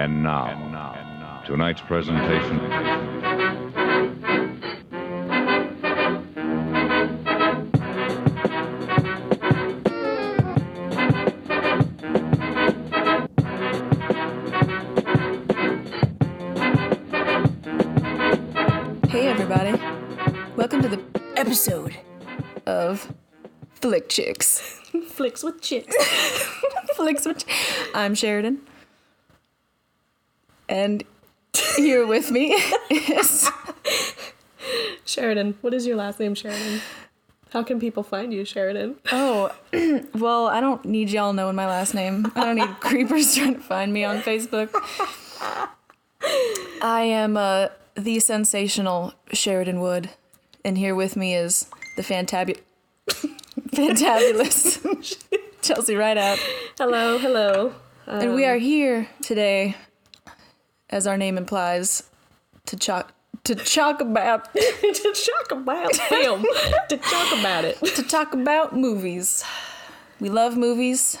[0.00, 2.58] And now, tonight's presentation.
[19.10, 19.78] Hey, everybody.
[20.56, 20.98] Welcome to the
[21.36, 21.94] episode
[22.64, 23.12] of
[23.74, 24.60] Flick Chicks.
[25.08, 25.94] Flicks with chicks.
[26.96, 27.44] Flicks with.
[27.94, 28.62] I'm Sheridan.
[30.70, 31.02] And
[31.76, 32.54] here with me
[32.90, 33.50] is.
[35.04, 35.58] Sheridan.
[35.62, 36.80] What is your last name, Sheridan?
[37.52, 38.94] How can people find you, Sheridan?
[39.10, 39.50] Oh,
[40.14, 42.30] well, I don't need y'all knowing my last name.
[42.36, 44.70] I don't need creepers trying to find me on Facebook.
[46.80, 50.10] I am uh, the sensational Sheridan Wood.
[50.64, 52.60] And here with me is the fantabu-
[53.70, 55.16] fantabulous
[55.62, 56.38] Chelsea Rideout.
[56.78, 57.74] Hello, hello.
[58.06, 59.74] And we are here today,
[60.90, 62.02] as our name implies,
[62.66, 63.12] to talk
[63.44, 66.44] to talk about to talk about film.
[66.88, 67.78] to talk about it.
[67.78, 69.42] to talk about movies.
[70.20, 71.16] We love movies.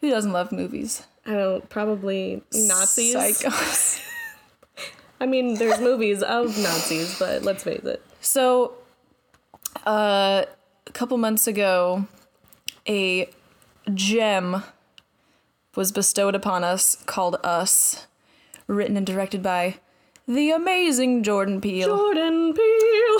[0.00, 1.04] Who doesn't love movies?
[1.24, 3.14] I don't probably Nazis.
[3.14, 4.00] Psychos.
[5.20, 8.02] I mean, there's movies of Nazis, but let's face it.
[8.20, 8.74] So,
[9.86, 10.44] uh,
[10.86, 12.06] a couple months ago,
[12.88, 13.30] a
[13.94, 14.62] gem
[15.76, 18.06] was bestowed upon us called Us,
[18.66, 19.76] written and directed by
[20.26, 21.88] the amazing Jordan Peele.
[21.88, 23.18] Jordan Peele.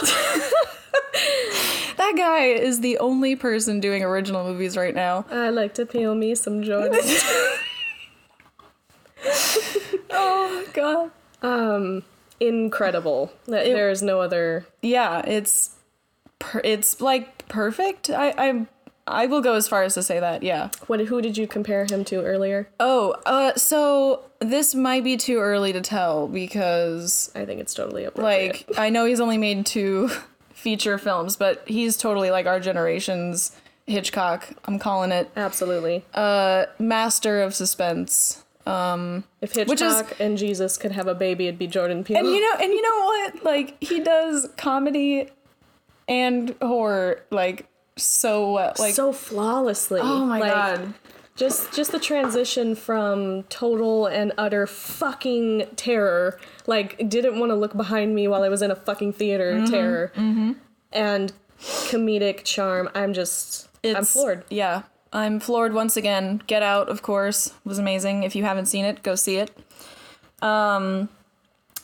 [1.97, 5.25] That guy is the only person doing original movies right now.
[5.31, 6.99] I like to peel me some Jordan.
[10.17, 11.11] Oh god.
[11.43, 12.03] um,
[12.41, 13.33] incredible.
[13.47, 14.67] There is no other.
[14.83, 15.77] Yeah, it's
[16.39, 18.11] per- it's like perfect.
[18.11, 18.67] I I
[19.07, 20.43] I will go as far as to say that.
[20.43, 20.71] Yeah.
[20.87, 21.01] What?
[21.01, 22.69] Who did you compare him to earlier?
[22.81, 28.05] Oh, uh, so this might be too early to tell because I think it's totally
[28.05, 28.67] appropriate.
[28.69, 30.11] like I know he's only made two
[30.55, 33.53] feature films, but he's totally like our generation's
[33.87, 34.49] Hitchcock.
[34.65, 36.05] I'm calling it absolutely.
[36.15, 38.41] uh master of suspense.
[38.67, 42.17] Um, If Hitchcock is- and Jesus could have a baby, it'd be Jordan Peele.
[42.17, 43.45] And you know, and you know what?
[43.45, 45.29] Like he does comedy
[46.09, 47.67] and horror like
[47.97, 48.73] so well.
[48.79, 50.01] Like so flawlessly.
[50.03, 50.95] oh my Like, god.
[51.37, 56.39] Just just the transition from total and utter fucking terror,
[56.69, 59.73] like didn't want to look behind me while I was in a fucking theater Mm-hmm,
[59.73, 60.13] terror,
[60.93, 62.89] and comedic charm.
[62.95, 64.45] I'm just I'm floored.
[64.49, 64.83] Yeah.
[65.13, 66.41] I'm floored once again.
[66.47, 68.23] Get Out, of course, was amazing.
[68.23, 69.51] If you haven't seen it, go see it.
[70.41, 71.09] Um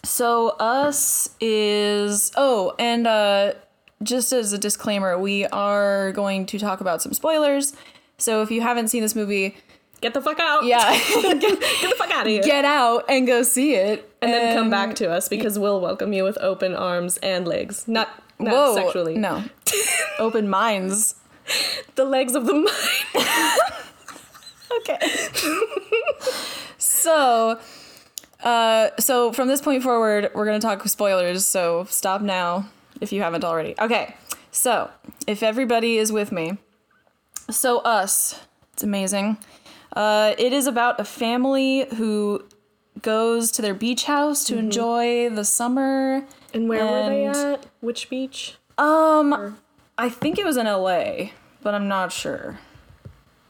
[0.04, 3.54] so us is oh, and uh
[4.02, 7.74] just as a disclaimer, we are going to talk about some spoilers.
[8.18, 9.56] So if you haven't seen this movie,
[10.00, 10.64] Get the fuck out.
[10.64, 12.42] yeah, get, get the fuck out of here.
[12.42, 14.10] get out and go see it.
[14.22, 17.86] and then come back to us because we'll welcome you with open arms and legs.
[17.86, 18.08] Not
[18.38, 19.18] not Whoa, sexually.
[19.18, 19.44] No.
[20.18, 21.16] Open minds.
[21.96, 22.68] The legs of the mind.
[24.72, 24.98] Okay.
[26.78, 27.58] so,
[28.44, 31.44] uh, so from this point forward, we're gonna talk spoilers.
[31.44, 32.68] So stop now
[33.00, 33.74] if you haven't already.
[33.80, 34.14] Okay.
[34.50, 34.90] So
[35.26, 36.58] if everybody is with me,
[37.48, 38.40] so us,
[38.72, 39.38] it's amazing.
[39.94, 42.44] Uh, it is about a family who
[43.02, 46.24] goes to their beach house to enjoy the summer.
[46.52, 47.66] And where were they at?
[47.80, 48.56] Which beach?
[48.78, 49.58] Um,
[49.98, 51.30] I think it was in LA,
[51.62, 52.58] but I'm not sure.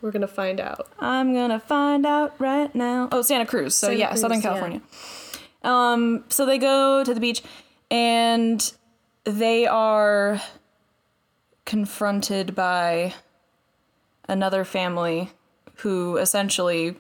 [0.03, 0.89] We're gonna find out.
[0.99, 3.09] I'm gonna find out right now.
[3.13, 3.75] Oh, Santa Cruz.
[3.75, 4.43] So Santa yeah, Cruz, Southern yeah.
[4.43, 4.83] California.
[5.63, 7.43] Um, so they go to the beach
[7.91, 8.73] and
[9.31, 10.41] they are
[11.65, 13.15] confronted by
[14.29, 15.31] another family
[15.77, 16.97] who essentially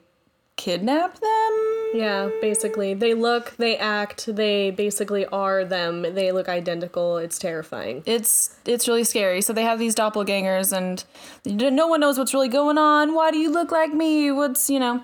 [0.57, 1.91] kidnap them.
[1.95, 2.95] Yeah, basically.
[2.95, 6.03] They look, they act, they basically are them.
[6.03, 7.17] They look identical.
[7.17, 8.03] It's terrifying.
[8.07, 9.41] It's it's really scary.
[9.41, 11.05] So they have these doppelgangers and
[11.45, 13.15] no one knows what's really going on.
[13.15, 14.31] Why do you look like me?
[14.31, 15.03] What's, you know,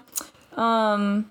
[0.57, 1.31] um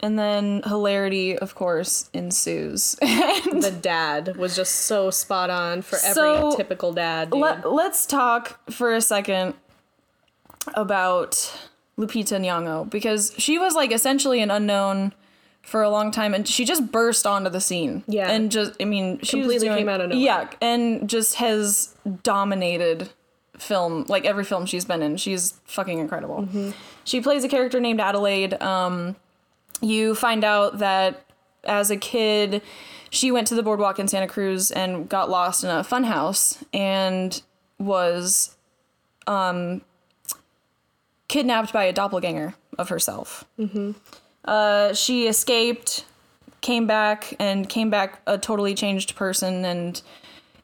[0.00, 2.96] and then hilarity of course ensues.
[3.46, 7.30] The dad was just so spot on for every So, typical dad.
[7.30, 7.40] Dude.
[7.40, 9.54] Let, let's talk for a second
[10.74, 11.32] about
[11.98, 15.14] Lupita Nyong'o because she was like essentially an unknown
[15.62, 18.04] for a long time and she just burst onto the scene.
[18.06, 18.30] Yeah.
[18.30, 20.22] And just I mean, she Completely doing- came out of nowhere.
[20.24, 23.08] Yeah, and just has dominated
[23.58, 25.16] film like every film she's been in.
[25.16, 26.42] She's fucking incredible.
[26.42, 26.70] Mm-hmm.
[27.04, 28.60] She plays a character named Adelaide.
[28.62, 29.16] Um
[29.80, 31.24] you find out that
[31.64, 32.62] as a kid
[33.10, 37.40] she went to the boardwalk in Santa Cruz and got lost in a funhouse and
[37.78, 38.56] was
[39.26, 39.82] um,
[41.28, 43.44] kidnapped by a doppelganger of herself.
[44.44, 46.04] Uh, she escaped,
[46.60, 49.64] came back, and came back a totally changed person.
[49.64, 50.00] And,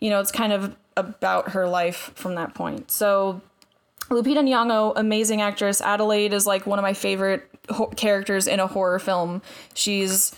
[0.01, 2.91] you know, it's kind of about her life from that point.
[2.91, 3.41] So,
[4.11, 5.81] Lupita Nyong'o, amazing actress.
[5.81, 9.43] Adelaide is like one of my favorite ho- characters in a horror film.
[9.75, 10.35] She's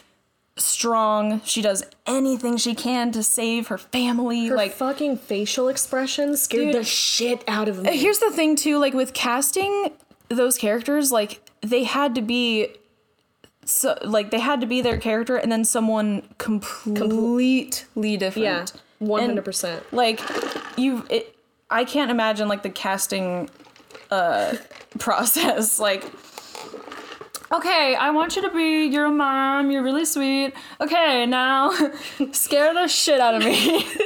[0.56, 1.41] strong.
[1.44, 4.47] She does anything she can to save her family.
[4.47, 6.75] Her like fucking facial expression scared Dude.
[6.76, 7.97] the shit out of me.
[7.97, 9.91] Here's the thing too, like with casting
[10.29, 12.69] those characters, like they had to be
[13.65, 18.73] so like they had to be their character and then someone completely different.
[19.00, 19.82] yeah, hundred percent.
[19.93, 20.21] Like
[20.76, 21.35] you it
[21.71, 23.49] I can't imagine like the casting
[24.11, 24.55] uh
[24.99, 26.05] process like
[27.52, 29.70] Okay, I want you to be your mom.
[29.70, 30.55] You're really sweet.
[30.81, 31.70] Okay, now
[32.32, 33.87] scare the shit out of me.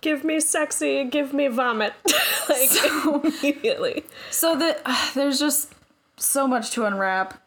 [0.00, 1.92] Give me sexy, give me vomit,
[2.48, 4.04] like so, immediately.
[4.30, 4.78] So the
[5.14, 5.74] there's just
[6.16, 7.42] so much to unwrap.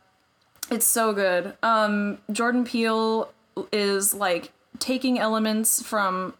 [0.69, 1.56] It's so good.
[1.63, 3.31] Um, Jordan Peele
[3.71, 6.33] is like taking elements from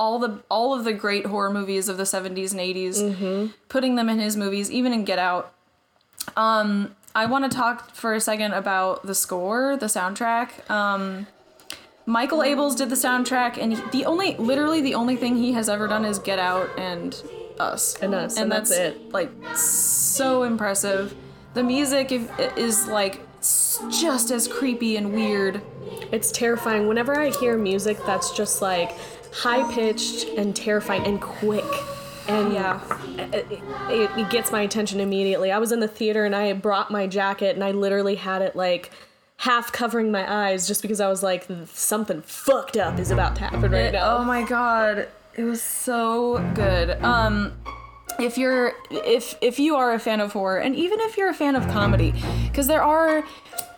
[0.00, 4.08] all the all of the great horror movies of the 70s and 80s, putting them
[4.08, 5.52] in his movies, even in Get Out.
[6.36, 10.68] Um, I want to talk for a second about the score, the soundtrack.
[10.70, 11.26] Um,
[12.06, 15.68] Michael Abels did the soundtrack, and he, the only, literally, the only thing he has
[15.68, 17.14] ever done is Get Out and
[17.58, 19.12] Us, And Us, and that's it.
[19.12, 21.14] Like so impressive.
[21.52, 22.26] The music is,
[22.56, 23.20] is like
[23.90, 25.60] just as creepy and weird.
[26.10, 26.88] It's terrifying.
[26.88, 28.92] Whenever I hear music that's just like
[29.32, 31.64] high pitched and terrifying and quick,
[32.28, 32.80] and Yeah.
[33.32, 33.46] it,
[33.90, 35.50] it, it gets my attention immediately.
[35.52, 38.54] I was in the theater and I brought my jacket and I literally had it
[38.56, 38.90] like
[39.38, 43.42] half covering my eyes just because I was like, something fucked up is about to
[43.42, 44.18] happen right It- now.
[44.18, 46.90] Oh my god, it was so good.
[47.02, 47.52] Um,
[48.18, 51.34] if you're if if you are a fan of horror, and even if you're a
[51.34, 52.12] fan of comedy,
[52.44, 53.24] because there are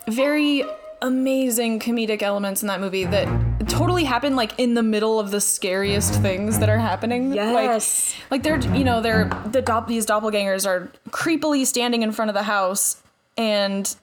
[0.07, 0.65] very
[1.03, 3.27] amazing comedic elements in that movie that
[3.67, 7.33] totally happen like in the middle of the scariest things that are happening.
[7.33, 8.15] Yes.
[8.29, 12.35] Like, like they're you know they're the these doppelgangers are creepily standing in front of
[12.35, 13.01] the house
[13.37, 13.95] and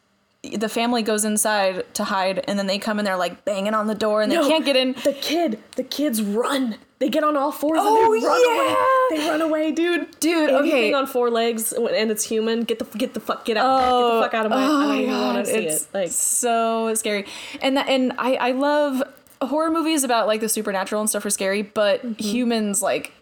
[0.43, 3.87] the family goes inside to hide and then they come and they're like banging on
[3.87, 6.77] the door and they No, can't get in The kid, the kids run.
[7.01, 9.17] They get on all fours Oh, and they oh, run yeah.
[9.17, 9.25] away.
[9.25, 10.21] They run away, dude.
[10.21, 10.93] Dude, Anything okay.
[10.93, 13.65] on four legs and it's human, get the get the fuck get out.
[13.91, 14.57] Oh, get the fuck out of my.
[14.59, 15.95] oh I don't my even God, see it's it.
[15.95, 17.27] Like so scary.
[17.63, 19.03] And that, and I I love
[19.41, 22.23] horror movies about like the supernatural and stuff are scary, but mm-hmm.
[22.23, 23.13] humans like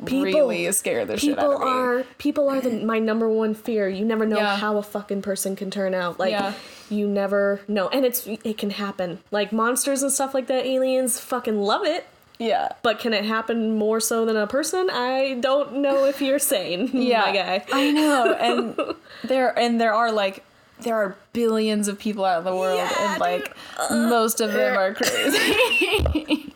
[0.00, 1.66] really scare the shit out people of me.
[1.66, 3.88] are people are the, my number one fear.
[3.88, 4.56] You never know Yeah.
[4.56, 6.18] how a fucking person can turn out.
[6.18, 6.54] Like Yeah.
[6.90, 9.20] you never know, and it's it can happen.
[9.30, 10.66] Like monsters and stuff like that.
[10.66, 12.06] Aliens fucking love it.
[12.38, 12.68] Yeah.
[12.82, 14.88] But can it happen more so than a person?
[14.90, 17.20] I don't know if you're sane, Yeah.
[17.20, 17.64] my guy.
[17.72, 18.32] I know.
[18.34, 18.94] And
[19.28, 20.44] there and there are like
[20.80, 23.52] there are billions of people out in the world Yeah, and like
[23.90, 26.54] most of them are crazy.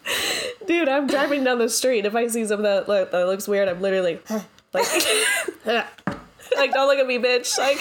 [0.66, 2.06] Dude, I'm driving down the street.
[2.06, 4.20] If I see something that, look, that looks weird, I'm literally
[4.72, 4.84] like,
[6.56, 7.58] like, don't look at me, bitch.
[7.58, 7.78] Like,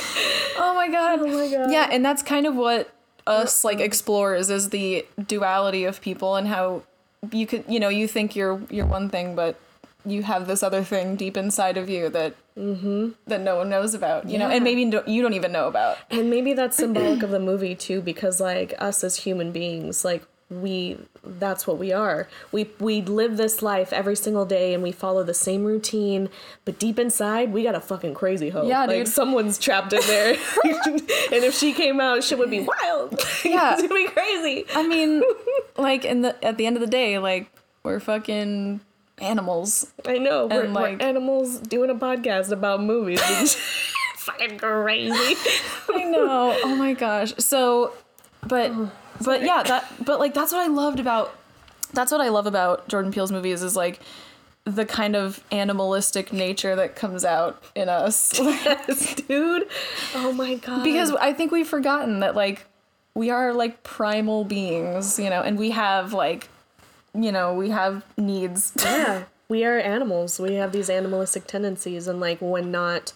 [0.57, 1.19] oh my god.
[1.21, 1.71] oh my god.
[1.71, 2.91] Yeah, and that's kind of what
[3.27, 6.81] us like explores is the duality of people and how
[7.31, 9.59] you could you know you think you're you're one thing but
[10.05, 13.09] you have this other thing deep inside of you that mm-hmm.
[13.27, 15.97] that no one knows about you know and maybe don't- you don't even know about
[16.09, 20.23] And maybe that's symbolic of the movie too, because like us as human beings, like
[20.51, 22.27] we that's what we are.
[22.51, 26.29] We we live this life every single day and we follow the same routine,
[26.65, 28.67] but deep inside we got a fucking crazy hoe.
[28.67, 29.07] Yeah, like dude.
[29.07, 30.33] someone's trapped in there.
[30.65, 33.19] and if she came out, shit would be wild.
[33.45, 33.73] Yeah.
[33.73, 34.65] it's gonna be crazy.
[34.75, 35.23] i mean
[35.77, 37.49] like in the at the end of the day like
[37.83, 38.81] we're fucking
[39.19, 40.47] animals I know.
[40.47, 43.21] We're, And, we're like- animals doing a podcast about movies.
[43.23, 43.55] It's
[44.17, 45.35] fucking crazy.
[45.93, 46.57] I know.
[46.63, 47.33] Oh my gosh.
[47.37, 47.93] So,
[48.47, 48.91] but oh.
[49.23, 51.35] But yeah, that but like that's what I loved about
[51.93, 53.99] that's what I love about Jordan Peele's movies is like
[54.63, 58.29] the kind of animalistic nature that comes out in us.
[59.27, 59.67] Dude.
[60.15, 60.83] Oh my god.
[60.83, 62.65] because I think we've forgotten that like
[63.13, 66.47] we are like primal beings, you know, and we have like
[67.13, 68.73] you know, we have needs.
[68.83, 70.39] yeah, we are animals.
[70.39, 73.13] We have these animalistic tendencies, and like when not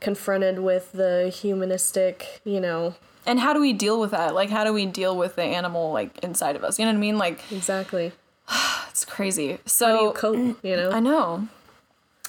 [0.00, 2.94] confronted with the humanistic, you know,
[3.26, 4.34] And how do we deal with that?
[4.34, 6.78] Like how do we deal with the animal like inside of us?
[6.78, 7.18] You know what I mean?
[7.18, 8.12] Like exactly.
[8.88, 9.58] it's crazy.
[9.66, 10.64] So you cope?
[10.64, 10.90] You know.
[10.90, 11.48] I know.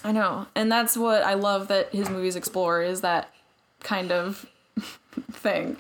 [0.04, 0.48] I know.
[0.56, 3.34] And that's what I love that his movies explore is that
[3.82, 4.46] kind of
[5.32, 5.78] thing.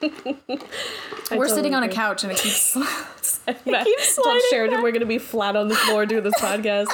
[1.30, 2.76] We're sitting on a couch and it keeps
[3.46, 6.88] It keeps sliding Sheridan we're gonna be flat on the floor doing this podcast.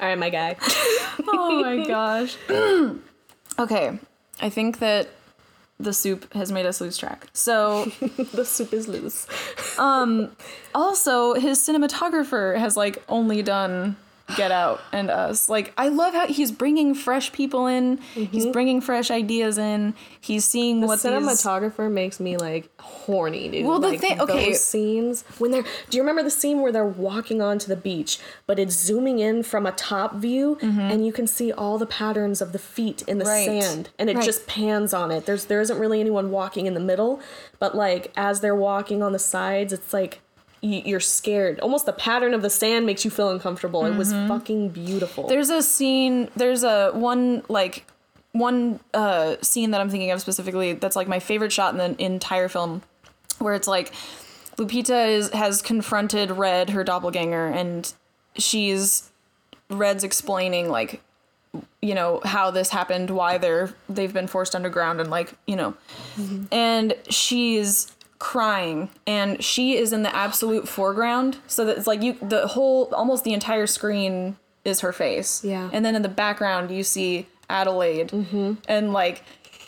[0.00, 0.56] All right, my guy.
[1.28, 2.36] Oh my gosh.
[3.58, 3.98] okay.
[4.40, 5.08] I think that
[5.78, 7.26] the soup has made us lose track.
[7.32, 7.84] So
[8.32, 9.26] the soup is loose.
[9.78, 10.30] um
[10.74, 13.96] also his cinematographer has like only done
[14.36, 15.48] Get Out and Us.
[15.48, 17.98] Like I love how he's bringing fresh people in.
[18.14, 19.94] He's bringing fresh ideas in.
[20.20, 23.66] He's seeing The what these cinematographer makes me like horny, dude.
[23.66, 24.46] Well, the like, thing- okay.
[24.50, 25.64] those scenes when they're.
[25.90, 29.44] Do you remember the scene where they're walking onto the beach, but it's zooming in
[29.44, 33.18] from a top view, and you can see all the patterns of the feet in
[33.18, 33.50] the Mm-hmm.
[33.52, 33.62] Right.
[33.62, 34.24] sand, and it Right.
[34.24, 35.26] just pans on it.
[35.26, 37.20] There's there isn't really anyone walking in the middle,
[37.60, 40.20] but like as they're walking on the sides, it's like.
[40.66, 41.60] You're scared.
[41.60, 43.86] Almost the pattern of the sand makes you feel uncomfortable.
[43.86, 45.24] It was fucking beautiful.
[45.24, 45.30] Mm-hmm.
[45.30, 46.28] There's a scene.
[46.36, 47.86] There's a one like
[48.32, 50.72] one uh, scene that I'm thinking of specifically.
[50.74, 52.82] That's like my favorite shot in the entire film,
[53.38, 53.92] where it's like
[54.56, 57.92] Lupita is has confronted Red, her doppelganger, and
[58.36, 59.10] she's
[59.70, 61.02] Red's explaining like
[61.80, 65.74] you know how this happened, why they're they've been forced underground, and like you know,
[66.50, 72.14] and she's crying and she is in the absolute foreground so that it's like you
[72.22, 75.44] the whole almost the entire screen is her face.
[75.44, 75.70] Yeah.
[75.72, 78.08] and then in the background you see adelaide.
[78.08, 78.54] Mm-hmm.
[78.68, 79.22] And like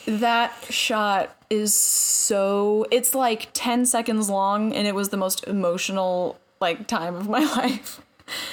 [0.06, 6.38] that shot is so it's like 10 seconds long and it was the most emotional
[6.60, 8.00] like time of my life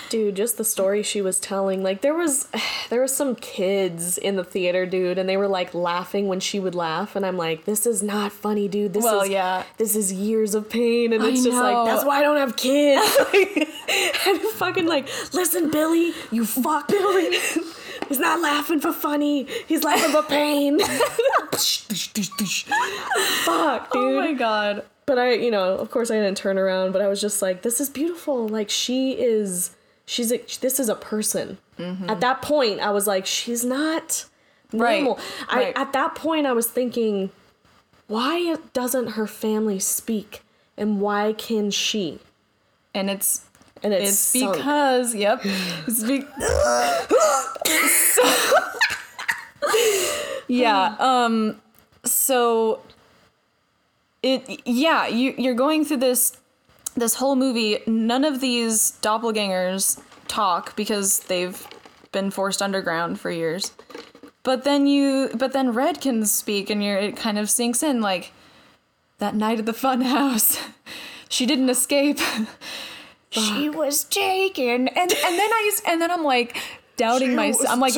[0.09, 2.47] dude just the story she was telling like there was
[2.89, 6.59] there was some kids in the theater dude and they were like laughing when she
[6.59, 8.93] would laugh and i'm like this is not funny dude.
[8.93, 9.63] This Well, is yeah.
[9.77, 11.61] this is years of pain and I it's just know.
[11.63, 13.17] like that's why i don't have kids.
[14.27, 16.87] And fucking like listen billy you fuck.
[16.87, 17.37] Billy.
[18.09, 19.47] He's not laughing for funny.
[19.67, 20.79] He's laughing for pain.
[23.45, 26.91] Fuck dude oh my god but I, you know, of course I didn't turn around,
[26.91, 28.47] but I was just like, this is beautiful.
[28.47, 31.57] Like she is, she's a, this is a person.
[32.07, 34.25] At that point, I was like, she's not
[34.71, 35.15] normal.
[35.51, 35.75] right.
[35.75, 37.31] I, at that point, I was thinking,
[38.07, 40.41] why doesn't her family speak,
[40.77, 42.19] and why can she?
[42.93, 43.43] and it's
[43.83, 44.55] And it's, it's sunk.
[44.55, 46.23] because yep it's be-
[50.47, 51.59] yeah um
[52.03, 52.81] so
[54.25, 56.37] it yeah you you're going through this
[56.95, 57.79] this whole movie.
[57.85, 61.67] None of these doppelgangers talk because they've
[62.11, 63.73] been forced underground for years.
[64.43, 68.01] But then you but then red can speak and you're it kind of sinks in
[68.01, 68.31] like
[69.19, 70.59] that night at the fun house
[71.29, 72.19] she didn't escape.
[73.31, 74.87] She was taken.
[74.87, 76.55] And and then i and then i'm like
[76.95, 77.93] doubting myself i'm like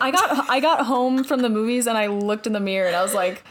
[0.00, 2.96] i got i got home from the movies and i looked in the mirror and
[2.96, 3.44] i was like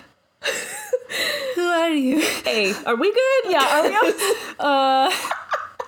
[1.55, 3.51] who are you Hey, are we good?
[3.51, 4.13] yeah are we
[4.59, 5.11] uh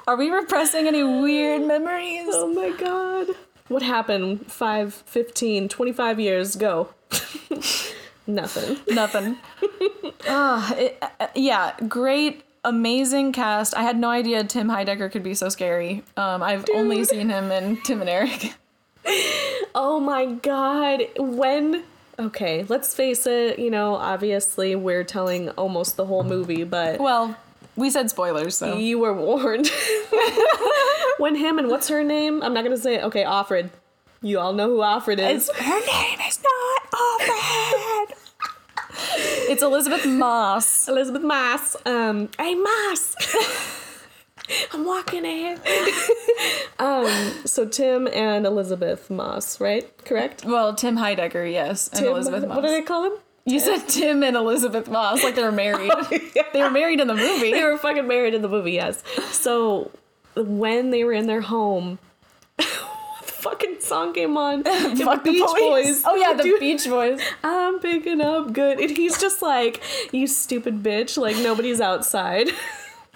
[0.07, 3.27] are we repressing any weird memories Oh my god.
[3.69, 6.89] What happened 5, 15, 25 years ago?
[8.27, 8.77] Nothing.
[8.93, 9.37] Nothing.
[10.27, 13.75] Ah, it, uh, yeah, great, amazing cast.
[13.75, 16.03] I had no idea Tim Heidecker could be so scary.
[16.17, 18.53] Um, I've only seen him in Tim and Eric.
[19.75, 21.03] Oh my god.
[21.17, 21.83] When
[22.27, 27.35] okay, let's face it, you know, obviously we're telling almost the whole movie, but Well,
[27.75, 29.69] we said spoilers, so you were warned.
[31.17, 32.41] when him and what's her name?
[32.43, 33.03] I'm not gonna say it.
[33.05, 33.69] Okay, Offred.
[34.21, 35.49] You all know who Offred is.
[35.49, 38.17] It's- her name is not Alfred.
[39.49, 40.87] it's Elisabeth Moss.
[40.87, 41.75] Elisabeth Moss.
[41.85, 43.15] Um, hey Moss.
[44.73, 45.61] I'm walking ahead.
[46.79, 49.89] um, so Tim and Elisabeth Moss, right?
[50.05, 50.43] Correct?
[50.45, 52.55] Well, Tim Heidecker, yes, and Elisabeth Moss.
[52.57, 53.13] What did I call him?
[53.45, 55.91] You said Tim and Elisabeth Moss like they were married.
[56.53, 57.51] They were married in the movie.
[57.51, 59.03] they were fucking married in the movie, yes.
[59.31, 59.89] So
[60.35, 61.97] when they were in their home,
[62.57, 62.63] the
[63.23, 64.61] fucking song came on?
[64.61, 65.87] The Fuck the Beach police.
[65.87, 66.03] Boys.
[66.05, 67.19] Oh yeah, the Dude, Beach Boys.
[67.43, 68.79] I'm picking up good.
[68.79, 69.81] And he's just like,
[70.11, 71.17] you stupid bitch.
[71.17, 72.49] Like nobody's outside.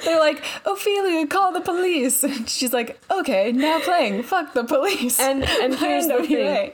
[0.03, 2.23] They're like, Ophelia, call the police.
[2.27, 4.23] And she's like, okay, now playing.
[4.23, 5.19] Fuck the police.
[5.19, 6.71] And and here's the thing.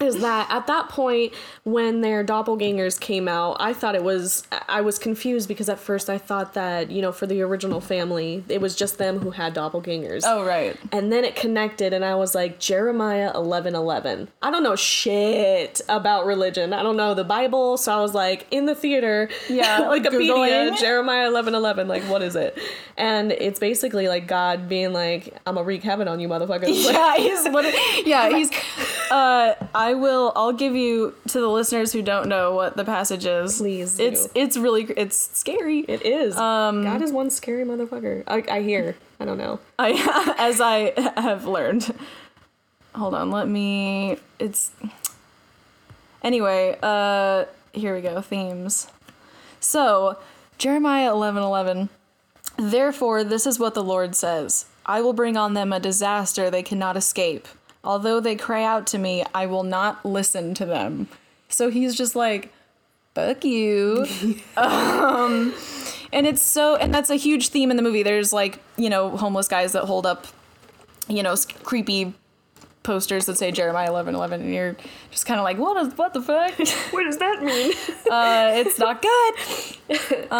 [0.00, 1.32] Is that at that point
[1.64, 6.08] when their doppelgangers came out, I thought it was I was confused because at first
[6.08, 9.54] I thought that, you know, for the original family, it was just them who had
[9.54, 10.22] doppelgangers.
[10.24, 10.76] Oh right.
[10.92, 14.28] And then it connected, and I was like, Jeremiah eleven eleven.
[14.40, 16.72] I don't know shit about religion.
[16.72, 20.78] I don't know the Bible, so I was like, in the theater, Yeah, like Wikipedia.
[20.78, 21.88] Jeremiah eleven eleven.
[21.88, 22.56] Like, what is it?
[22.96, 26.68] And it's basically like God being like, I'm gonna wreak heaven on you, motherfuckers.
[26.98, 27.64] Yeah, he's what
[28.06, 28.50] yeah, he's
[29.10, 33.24] uh I will I'll give you to the listeners who don't know what the passage
[33.26, 33.58] is.
[33.58, 34.32] Please It's do.
[34.34, 35.80] it's really it's scary.
[35.80, 36.36] it is.
[36.36, 38.24] Um, God is one scary motherfucker.
[38.26, 38.96] I, I hear.
[39.20, 39.60] I don't know.
[39.78, 41.94] I as I have learned.
[42.94, 44.70] Hold on, let me it's
[46.22, 48.88] Anyway, uh here we go, themes.
[49.60, 50.18] So,
[50.56, 51.88] Jeremiah 11 11.
[52.56, 56.62] Therefore, this is what the Lord says I will bring on them a disaster they
[56.62, 57.46] cannot escape.
[57.84, 61.08] Although they cry out to me, I will not listen to them.
[61.48, 62.52] So he's just like,
[63.14, 64.06] fuck you.
[64.56, 65.54] um,
[66.12, 68.02] and it's so, and that's a huge theme in the movie.
[68.02, 70.26] There's like, you know, homeless guys that hold up,
[71.08, 72.14] you know, creepy
[72.82, 74.76] posters that say Jeremiah 11 11, and you're
[75.10, 76.58] just kind of like, what, is, what the fuck?
[76.90, 77.72] What does that mean?
[78.10, 80.28] uh, it's not good.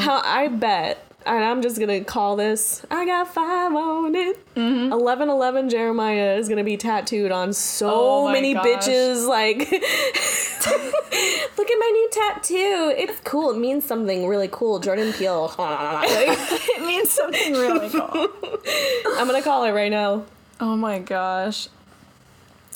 [0.00, 2.84] How I bet, and I'm just gonna call this.
[2.90, 4.54] I got five on it.
[4.54, 4.92] Mm-hmm.
[4.92, 8.66] Eleven eleven Jeremiah is gonna be tattooed on so Oh my many gosh.
[8.66, 9.28] bitches.
[9.28, 9.58] Like,
[11.58, 12.94] look at my new tattoo.
[12.96, 13.50] It's cool.
[13.52, 14.78] It means something really cool.
[14.78, 15.52] Jordan Peele.
[15.58, 18.28] It means something really cool.
[19.18, 20.24] I'm gonna call it right now.
[20.60, 21.68] Oh my gosh.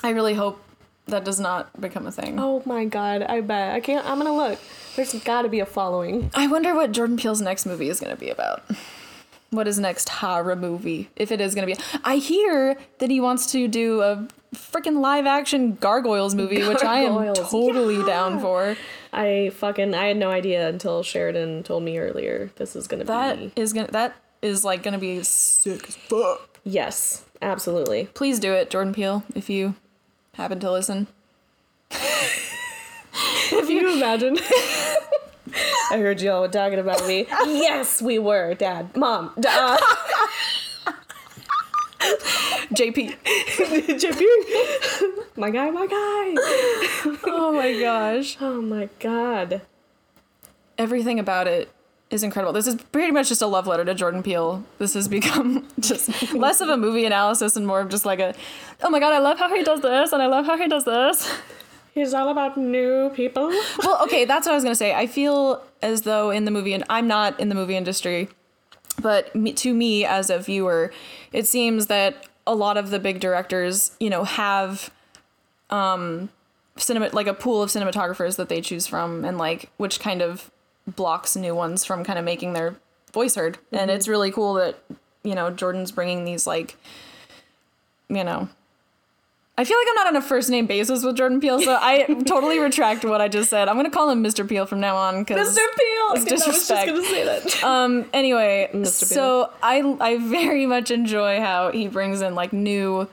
[0.05, 0.62] I really hope
[1.07, 2.39] that does not become a thing.
[2.39, 3.75] Oh my god, I bet.
[3.75, 4.07] I can't.
[4.07, 4.59] I'm gonna look.
[4.97, 6.31] There's gotta be a following.
[6.35, 8.63] I wonder what Jordan Peele's next movie is to be about.
[9.51, 11.99] What his next horror movie, if it is to be.
[12.05, 17.01] I hear that he wants to do a freaking live action Gargoyles movie, which I
[17.01, 18.07] am totally yeah.
[18.07, 18.77] down for.
[19.13, 23.39] I fucking I had no idea until Sheridan told me earlier this is gonna That
[23.39, 23.53] be.
[23.57, 26.59] is going to that is like to be sick as fuck.
[26.65, 28.07] Yes, absolutely.
[28.15, 29.75] Please do it, Jordan Peele, if you
[30.35, 31.07] happen to listen.
[33.55, 34.39] If you imagine.
[35.91, 37.27] I heard y'all were talking about me.
[37.45, 39.77] Yes, we were, Dad, Mom, D- uh,
[42.75, 43.15] JP.
[44.01, 45.37] JP.
[45.37, 46.35] my guy, my guy.
[47.25, 48.39] Oh my gosh.
[48.41, 49.61] Oh my god.
[50.79, 51.69] everything about it
[52.13, 52.53] is incredible.
[52.53, 54.63] This is pretty much just a love letter to Jordan Peele.
[54.79, 58.35] This has become just less of a movie analysis and more of just like a,
[58.83, 60.85] oh my god, I love how he does this and I love how he does
[60.85, 61.33] this.
[61.95, 63.53] He's all about new people.
[63.79, 64.95] Well, okay, that's what I was gonna say.
[64.95, 68.29] I feel as though in the movie, and I'm not in the movie industry,
[69.01, 70.93] but me, to me as a viewer,
[71.33, 74.91] it seems that a lot of the big directors, you know, have
[75.71, 76.29] um
[76.77, 80.51] cinema like a pool of cinematographers that they choose from and like which kind of
[80.87, 82.77] blocks new ones from kind of making their
[83.13, 83.59] voice heard.
[83.71, 84.77] And it's really cool that
[85.25, 86.77] you know, Jordan's bringing these like
[88.09, 88.49] you know,
[89.57, 92.05] I feel like I'm not on a first name basis with Jordan Peele, so I
[92.27, 93.69] totally retract what I just said.
[93.69, 94.49] I'm gonna call him Mr.
[94.49, 95.57] Peele from now on because Mr.
[95.57, 95.93] Peele.
[96.11, 96.89] It's I was just disrespect.
[96.89, 97.65] gonna say that.
[97.65, 99.05] um anyway Mr.
[99.05, 103.09] so i i very much enjoy how he brings in like new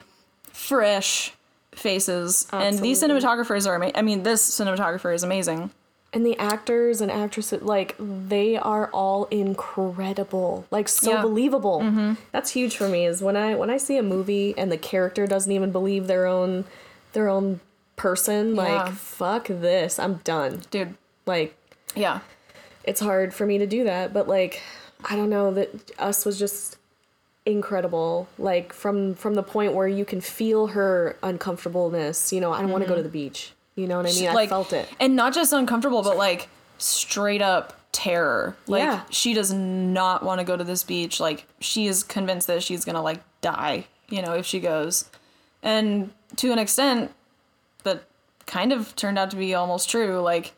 [0.51, 1.31] fresh
[1.71, 5.71] faces and these cinematographers are amazing i mean this cinematographer is amazing
[6.11, 10.65] And the actors and actresses, like, they are all incredible.
[10.71, 11.21] Like, so Yeah.
[11.21, 11.81] believable.
[11.81, 12.13] Mm-hmm.
[12.31, 13.05] That's huge for me.
[13.05, 16.25] Is when I when I see a movie and the character doesn't even believe their
[16.25, 16.65] own
[17.13, 17.59] their own
[17.95, 18.55] person.
[18.55, 18.61] Yeah.
[18.61, 19.99] Like, fuck this.
[19.99, 20.63] I'm done.
[20.71, 20.95] dude
[21.25, 21.55] Like,
[21.95, 22.21] yeah
[22.83, 24.13] it's hard for me to do that.
[24.13, 24.61] But like,
[25.07, 26.77] I don't know that us was just
[27.45, 28.27] incredible.
[28.37, 32.33] Like from from the point where you can feel her uncomfortableness.
[32.33, 33.03] You know, I don't want to go mm-hmm.
[33.03, 33.53] to the beach.
[33.79, 34.33] You know what I mean?
[34.33, 34.87] like I felt it.
[34.99, 39.01] and not just uncomfortable but like straight up terror like Yeah.
[39.09, 42.85] she does not want to go to this beach like she is convinced that she's
[42.85, 45.05] gonna like die you know if she goes
[45.63, 47.11] and to an extent
[47.83, 48.03] that
[48.45, 50.53] kind of turned out to be almost true like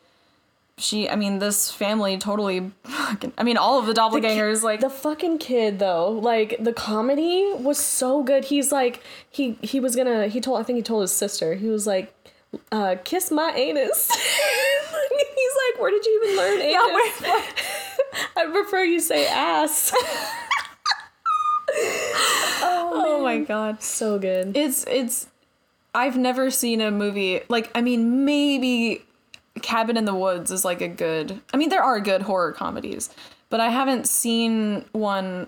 [0.78, 4.90] she i mean this family totally fucking- i mean all of the doppelgangers like The
[4.90, 8.46] fucking kid though, like the comedy was so good.
[8.46, 11.68] He's like he he was gonna he told I think he told his sister he
[11.68, 12.14] was like,
[12.72, 14.10] uh, kiss my anus.
[14.12, 16.72] He's like, where did you even learn anus?
[16.72, 17.44] Yeah, where-
[18.38, 19.94] I prefer you say ass.
[22.64, 24.56] oh my god so good.
[24.58, 25.28] it's it's
[25.96, 29.02] i've never seen a movie like i mean maybe
[29.62, 33.10] cabin in the woods is like a good i mean there are good horror comedies
[33.50, 35.48] but i haven't seen one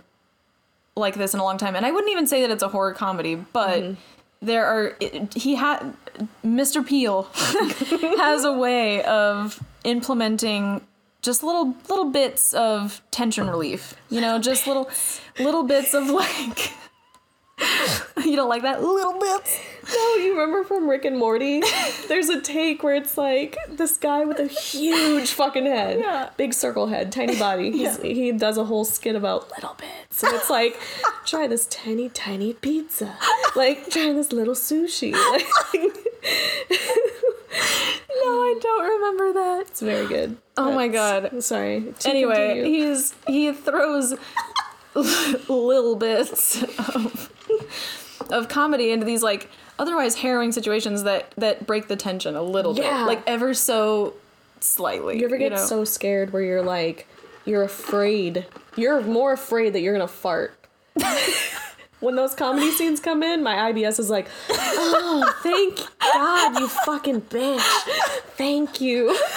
[0.96, 2.94] like this in a long time and i wouldn't even say that it's a horror
[2.94, 3.96] comedy but
[4.44, 4.96] there are
[5.36, 5.94] he had
[6.46, 7.24] mr Peele
[8.18, 10.82] has a way of implementing
[11.22, 14.90] just little little bits of tension relief you know just little
[15.40, 16.74] little bits of like
[18.26, 19.60] you don't like that little bits
[19.94, 21.62] No, you remember from Rick and Morty?
[22.08, 26.30] There's a take where it's like this guy with a huge fucking head, Yeah.
[26.38, 27.72] big circle head, tiny body.
[27.72, 30.80] He's, He does a whole skit about little bits, and it's like,
[31.26, 33.18] try this tiny, tiny pizza,
[33.56, 35.12] like try this little sushi.
[35.14, 35.48] Like,
[38.24, 40.38] no i don't remember that it's very good.
[40.58, 41.44] Oh my God.
[41.44, 41.94] Sorry.
[42.06, 42.64] Anyway continue.
[42.64, 44.14] he's he throws
[44.96, 47.30] little bits of
[48.32, 52.76] of comedy into these like otherwise harrowing situations that that break the tension a little
[52.76, 53.00] Yeah.
[53.00, 54.14] bit like ever so
[54.60, 55.20] slightly.
[55.20, 55.58] You ever get know?
[55.58, 57.08] so scared where you're like,
[57.46, 58.46] you're afraid.
[58.76, 60.58] You're more afraid that you're gonna fart.
[62.00, 65.80] when those comedy scenes come in, my IBS is like, oh, thank
[66.14, 67.60] God, you fucking bitch.
[68.38, 69.18] Thank you.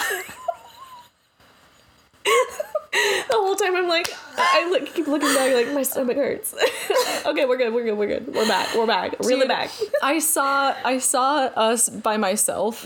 [2.91, 6.53] the whole time I'm like, I look, keep looking back, like, my stomach hurts.
[7.25, 8.33] okay, we're good, we're good, we're good.
[8.33, 9.71] We're back, we're back, really Dude, back.
[10.01, 12.85] I saw I saw us by myself.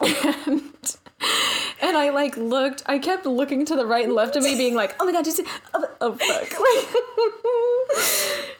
[0.46, 0.96] And,
[1.80, 4.74] and I like looked I kept looking to the right and left of me being
[4.74, 6.50] like, "Oh my god, see Oh, oh fuck."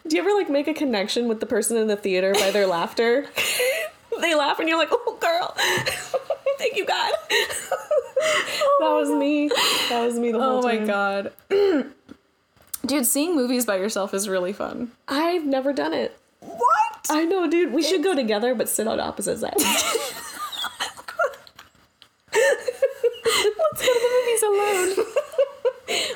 [0.09, 2.67] Do you ever like make a connection with the person in the theater by their
[2.67, 3.27] laughter?
[4.21, 5.55] they laugh and you're like, oh girl,
[6.77, 7.13] you God.
[7.31, 9.49] that was me.
[9.89, 10.87] That was me the whole Oh my time.
[10.87, 11.33] god.
[12.87, 14.93] Dude, seeing movies by yourself is really fun.
[15.09, 16.19] I've never done it.
[16.41, 17.07] What?
[17.09, 17.73] I know, dude.
[17.73, 19.55] We should go together, but sit on opposite sides.
[19.65, 19.83] Let's
[23.47, 25.07] go to the movies alone.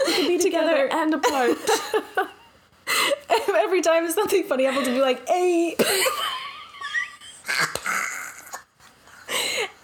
[0.06, 1.56] we could be together and apart.
[3.48, 5.76] Every time there's something funny happens, to be like, "Hey."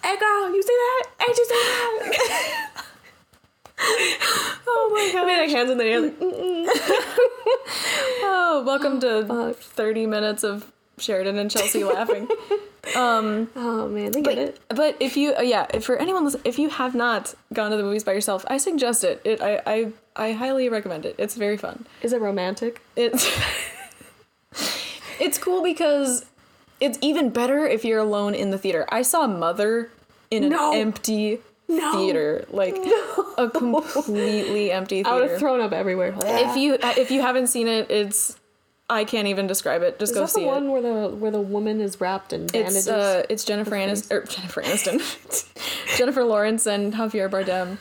[0.04, 1.04] Hey, girl, you see that?
[1.18, 2.84] Hey, you see that?
[4.66, 5.24] Oh my god.
[5.24, 6.00] I mean, like hands in the air.
[6.00, 6.14] Like.
[8.26, 9.56] Oh, welcome to fuck.
[9.58, 12.28] 30 minutes of Sheridan and Chelsea laughing.
[12.94, 14.60] oh man, they get it.
[14.68, 17.76] But if you, uh, yeah, if for anyone, listen, if you have not gone to
[17.76, 19.20] the movies by yourself, I suggest it.
[19.24, 21.16] It, I, I, I highly recommend it.
[21.18, 21.86] It's very fun.
[22.02, 22.80] Is it romantic?
[22.96, 23.28] It's,
[25.20, 26.24] it's cool because
[26.84, 28.86] it's even better if you're alone in the theater.
[28.90, 29.90] I saw Mother
[30.30, 30.72] in an No.
[30.74, 31.92] empty No.
[31.92, 32.76] theater, like
[33.38, 35.08] a completely empty theater.
[35.10, 36.14] I would have thrown up everywhere.
[36.20, 38.36] if you, uh, if you haven't seen it, it's,
[38.90, 39.98] I can't even describe it.
[39.98, 40.52] Just Is go that see the it.
[40.52, 42.76] one where the where the woman is wrapped in bandages?
[42.76, 47.78] It's uh, it's Jennifer Aniston or Jennifer Aniston, Jennifer Lawrence and Javier Bardem.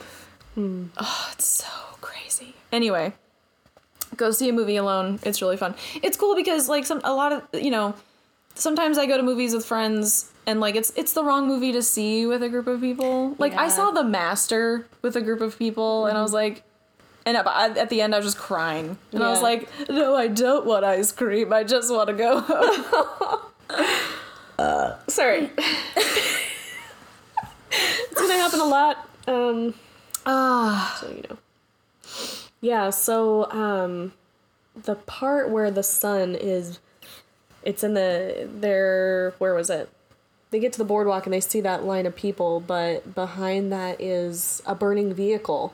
[0.55, 0.85] Hmm.
[0.97, 1.67] Oh, it's so
[1.99, 2.55] crazy.
[2.71, 3.11] Anyway,
[4.15, 5.19] go see a movie alone.
[5.23, 5.75] It's really fun.
[6.01, 7.95] It's cool because like some a lot of you know,
[8.55, 11.81] sometimes I go to movies with friends and like it's it's the wrong movie to
[11.81, 13.35] see with a group of people.
[13.39, 16.63] Like I saw The Master with a group of people and I was like.
[17.25, 20.27] And at- at the end, I was just crying, and I was like, "No, I
[20.27, 21.53] don't want ice cream.
[21.53, 23.39] I just want to go home."
[25.07, 25.49] Sorry.
[27.71, 29.07] it's gonna happen a lot.
[29.27, 29.73] Um,
[30.25, 31.37] Ah, so you know.
[32.61, 34.11] Yeah, so um
[34.75, 36.79] the part where the sun is
[37.63, 39.89] it's in the their where was it?
[40.51, 43.99] They get to the boardwalk and they see that line of people, but behind that
[43.99, 45.73] is a burning vehicle.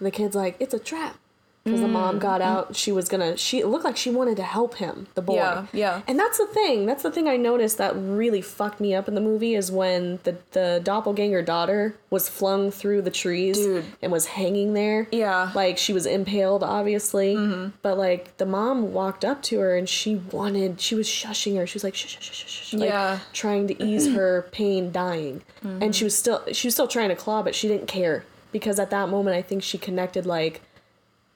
[0.00, 1.16] The kid's like, "It's a trap."
[1.64, 2.44] Because the mom mm, got mm.
[2.44, 3.36] out, she was gonna.
[3.36, 5.36] She it looked like she wanted to help him, the boy.
[5.36, 6.02] Yeah, yeah.
[6.08, 6.86] And that's the thing.
[6.86, 10.18] That's the thing I noticed that really fucked me up in the movie is when
[10.24, 13.84] the the doppelganger daughter was flung through the trees Dude.
[14.02, 15.06] and was hanging there.
[15.12, 15.52] Yeah.
[15.54, 17.36] Like she was impaled, obviously.
[17.36, 17.70] Mm-hmm.
[17.80, 20.80] But like the mom walked up to her and she wanted.
[20.80, 21.66] She was shushing her.
[21.66, 22.74] She was like shush shush shush shush.
[22.74, 23.20] Like, Yeah.
[23.32, 25.42] Trying to ease her pain, dying.
[25.62, 25.90] And mm-hmm.
[25.92, 28.90] she was still she was still trying to claw, but she didn't care because at
[28.90, 30.60] that moment I think she connected like,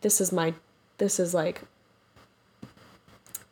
[0.00, 0.54] this is my,
[0.98, 1.62] this is like.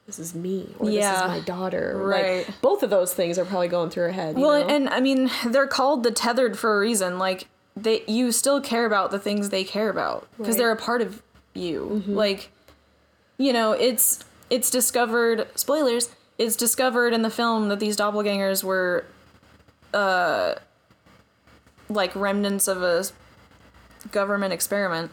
[0.07, 1.95] This is me, or this is my daughter.
[1.97, 2.47] Right.
[2.47, 4.37] Like both of those things are probably going through her head.
[4.37, 4.75] you well, know?
[4.75, 7.19] and I mean, they're called the tethered for a reason.
[7.19, 10.49] Like they, you still care about the things they care about because Right.
[10.51, 10.59] Mm-hmm.
[10.59, 11.23] they're a part of
[11.55, 12.03] you.
[12.07, 12.51] Like,
[13.39, 15.49] you know, it's it's discovered.
[15.55, 16.11] Spoilers.
[16.37, 19.07] It's discovered in the film that these doppelgangers were,
[19.95, 20.57] uh,
[21.89, 23.05] like remnants of a
[24.11, 25.13] government experiment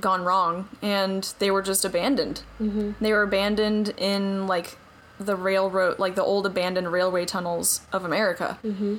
[0.00, 2.42] gone wrong and they were just abandoned.
[2.60, 2.92] Mm-hmm.
[3.00, 4.78] They were abandoned in like
[5.18, 8.58] the railroad, like the old abandoned railway tunnels of America.
[8.64, 8.96] Mm-hmm.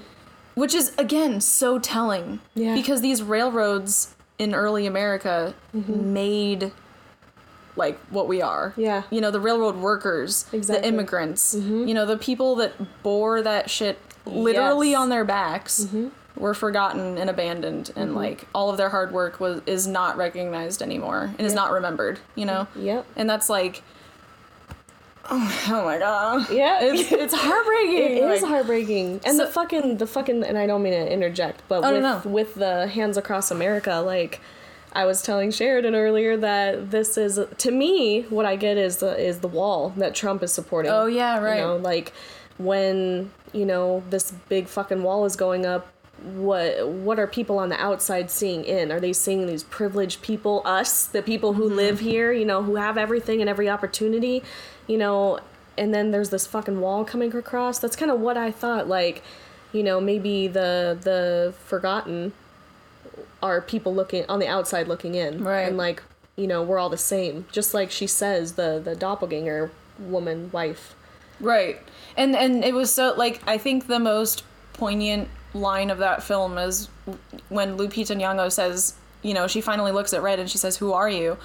[0.55, 2.39] Which is, again, so telling.
[2.55, 2.73] Yeah.
[2.73, 6.71] Because these railroads in early America made
[7.75, 8.73] like what we are.
[8.75, 9.03] Yeah.
[9.11, 10.81] You know, the railroad workers, Exactly.
[10.81, 14.99] the immigrants, you know, the people that bore that shit literally Yes.
[14.99, 15.87] on their backs
[16.37, 18.17] were forgotten and abandoned and mm-hmm.
[18.17, 22.19] like all of their hard work was is not recognized anymore and is not remembered,
[22.35, 22.67] you know?
[22.75, 23.05] Yep.
[23.15, 23.81] And that's like
[25.29, 26.49] oh, oh my god.
[26.51, 26.79] Yeah.
[26.81, 28.17] It's it's heartbreaking.
[28.17, 31.61] It is Like, heartbreaking, and the fucking the fucking and I don't mean to interject,
[31.67, 32.31] but Oh, no, with no.
[32.31, 34.39] with the hands across America, like
[34.93, 39.17] I was telling Sheridan earlier that this is to me what I get is the
[39.17, 40.91] is the wall that Trump is supporting.
[40.91, 41.57] Oh, yeah, right.
[41.57, 42.13] You know, like
[42.57, 45.87] when you know this big fucking wall is going up.
[46.23, 48.91] What what are people on the outside seeing in?
[48.91, 51.75] Are they seeing these privileged people, us, the people who Mm-hmm.
[51.75, 54.43] live here, you know, who have everything and every opportunity,
[54.87, 55.39] you know,
[55.77, 57.77] and then there's this fucking wall coming across.
[57.79, 58.87] That's kind of what I thought.
[58.87, 59.21] Like,
[59.71, 62.33] you know, maybe the the forgotten
[63.43, 65.61] are people looking on the outside looking in, Right.
[65.67, 66.01] And like
[66.35, 70.95] you know we're all the same, just like she says the the doppelganger woman wife.
[71.39, 71.79] Right.
[72.15, 76.57] And and it was so like I think the most poignant line of that film
[76.57, 76.89] is
[77.49, 80.93] when Lupita Nyong'o says, you know, she finally looks at Red and she says, "Who
[80.93, 81.37] are you?"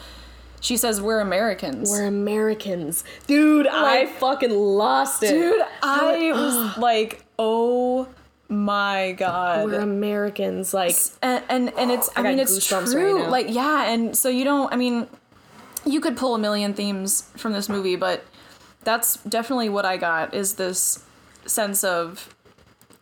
[0.61, 3.67] She says, "We're Americans." We're Americans, dude.
[3.67, 8.09] I fucking lost it, Dude, I was like, "Oh
[8.49, 13.23] my god." We're Americans, like and and, and it's I, I mean it's true.
[13.23, 15.09] right like yeah, and so you don't I mean
[15.85, 18.25] you could pull a million themes from this movie, but
[18.85, 21.05] that's definitely what I got is this
[21.47, 22.35] sense of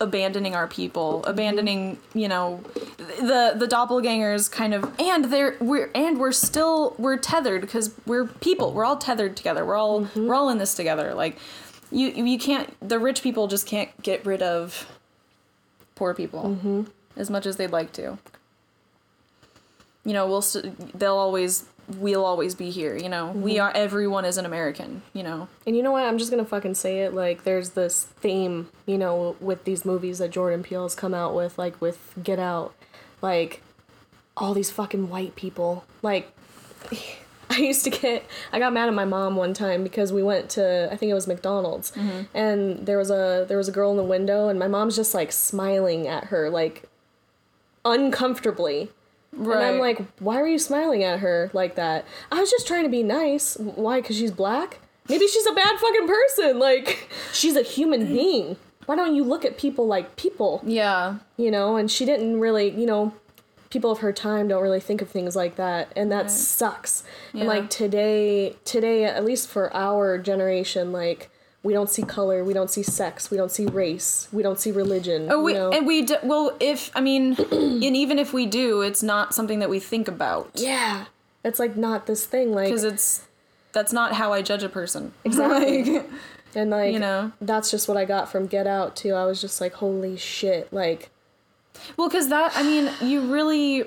[0.01, 2.61] abandoning our people, abandoning, you know,
[2.97, 8.25] the the doppelgangers kind of and they're we're and we're still we're tethered because we're
[8.25, 8.73] people.
[8.73, 9.65] We're all tethered together.
[9.65, 10.27] We're all mm-hmm.
[10.27, 11.13] we're all in this together.
[11.13, 11.37] Like
[11.91, 14.89] you you can't the rich people just can't get rid of
[15.95, 16.83] poor people mm-hmm.
[17.15, 18.17] as much as they'd like to.
[20.03, 21.65] You know, we'll st- they'll always
[21.97, 23.31] we'll always be here, you know.
[23.31, 23.63] We mm-hmm.
[23.63, 25.47] are everyone is an American, you know.
[25.65, 26.05] And you know what?
[26.05, 27.13] I'm just gonna fucking say it.
[27.13, 31.35] Like, there's this theme, you know, with these movies that Jordan Peele has come out
[31.35, 32.73] with, like with Get Out,
[33.21, 33.61] like
[34.37, 35.85] all these fucking white people.
[36.01, 36.31] Like,
[37.49, 40.49] I used to get, I got mad at my mom one time because we went
[40.51, 42.21] to, I think it was McDonald's, mm-hmm.
[42.33, 45.13] and there was a there was a girl in the window, and my mom's just
[45.13, 46.89] like smiling at her, like
[47.83, 48.91] uncomfortably.
[49.33, 52.05] And I'm like, why were you smiling at her like that?
[52.31, 53.55] I was just trying to be nice.
[53.57, 54.01] Why?
[54.01, 54.79] Because she's black?
[55.09, 56.59] Maybe she's a bad fucking person.
[56.59, 58.57] Like, she's a human being.
[58.85, 60.61] Why don't you look at people like people?
[60.65, 61.17] Yeah.
[61.37, 61.75] You know?
[61.77, 63.13] And she didn't really, you know,
[63.69, 65.91] people of her time don't really think of things like that.
[65.95, 66.31] And that Right.
[66.31, 67.03] sucks.
[67.33, 71.29] And like today, today, at least for our generation, like,
[71.63, 74.71] we don't see color, we don't see sex, we don't see race, we don't see
[74.71, 75.27] religion.
[75.29, 75.71] Oh, we you know?
[75.71, 79.59] and we d- well, if I mean, and even if we do, it's not something
[79.59, 81.05] that we think about yeah.
[81.43, 82.51] It's like not this thing.
[82.53, 83.27] Like, because it's
[83.73, 85.13] that's not how I judge a person.
[85.23, 85.99] Exactly.
[85.99, 86.09] Like,
[86.53, 87.31] And like You know?
[87.41, 89.13] that's just what I got from Get Out too.
[89.13, 90.71] I was just like, holy shit!
[90.73, 91.09] Like,
[91.97, 93.85] well, because that I mean, you really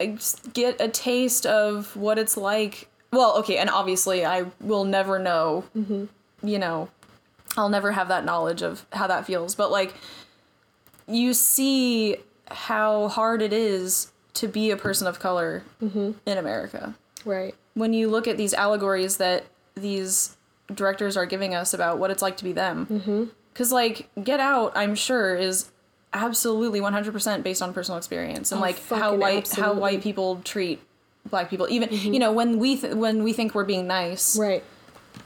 [0.00, 0.06] uh,
[0.52, 2.88] get a taste of what it's like.
[3.12, 5.64] Well, okay, and obviously, I will never know.
[5.76, 6.06] Mm-hmm.
[6.46, 6.88] You know,
[7.56, 9.54] I'll never have that knowledge of how that feels.
[9.54, 9.94] But like,
[11.06, 12.16] you see
[12.48, 16.12] how hard it is to be a person of color mm-hmm.
[16.26, 16.94] in America.
[17.24, 17.54] right?
[17.74, 19.44] when you look at these allegories that
[19.74, 20.36] these
[20.74, 22.86] directors are giving us about what it's like to be them.
[22.86, 23.24] Mm-hmm.
[23.52, 25.70] Because, like, Get Out, I'm sure, is
[26.12, 30.80] absolutely 100% based on personal experience and, Oh, like, how white how white people treat
[31.28, 31.66] black people.
[31.70, 34.62] Even, you know, when we, th- when we think we're being nice, Right.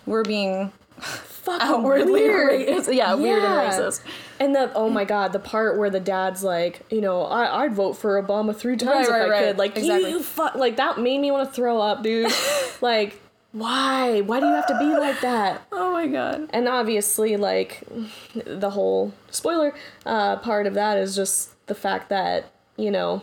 [0.06, 2.50] we're being Fucking outwardly weird.
[2.68, 2.94] racist.
[2.94, 4.02] Yeah, weird and racist.
[4.40, 7.74] And the oh my god, the part where the dad's like, you know, I I'd
[7.74, 9.44] vote for Obama three times Right, if right, I right.
[9.48, 9.58] could.
[9.58, 10.10] Like Exactly.
[10.10, 12.32] you fuck like that made me want to throw up, dude.
[12.80, 13.20] like
[13.52, 14.22] why?
[14.22, 15.66] Why do you have to be like that?
[15.70, 16.48] Oh my god.
[16.52, 17.82] And obviously, like
[18.44, 19.72] the whole spoiler
[20.04, 23.22] uh, part of that is just the fact that you know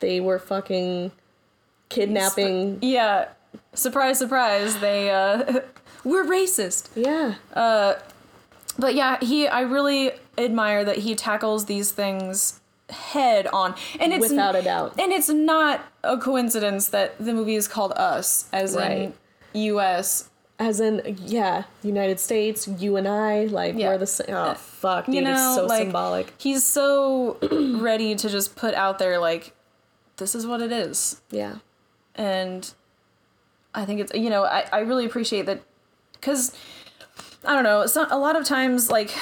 [0.00, 1.10] they were fucking
[1.88, 2.78] kidnapping.
[2.82, 3.28] Yeah.
[3.74, 4.78] Surprise, surprise.
[4.80, 5.60] They, uh,
[6.04, 6.88] we're racist.
[6.94, 7.34] Yeah.
[7.54, 7.94] Uh,
[8.78, 13.74] but yeah, he I really admire that he tackles these things head on.
[14.00, 14.98] And it's Without a doubt.
[14.98, 19.12] And it's not a coincidence that the movie is called Us as Right.
[19.52, 20.30] in US.
[20.60, 23.90] As in, yeah, United States, you and I, like Yeah.
[23.90, 24.26] we're the same.
[24.34, 26.32] Oh fuck, dude, You know, it's so like symbolic.
[26.38, 27.36] he's so
[27.80, 29.54] ready to just put out there like
[30.16, 31.20] this is what it is.
[31.30, 31.56] Yeah.
[32.18, 32.74] And
[33.74, 35.62] I think it's you know I, I really appreciate that
[36.12, 36.54] because
[37.44, 39.12] I don't know a lot of times like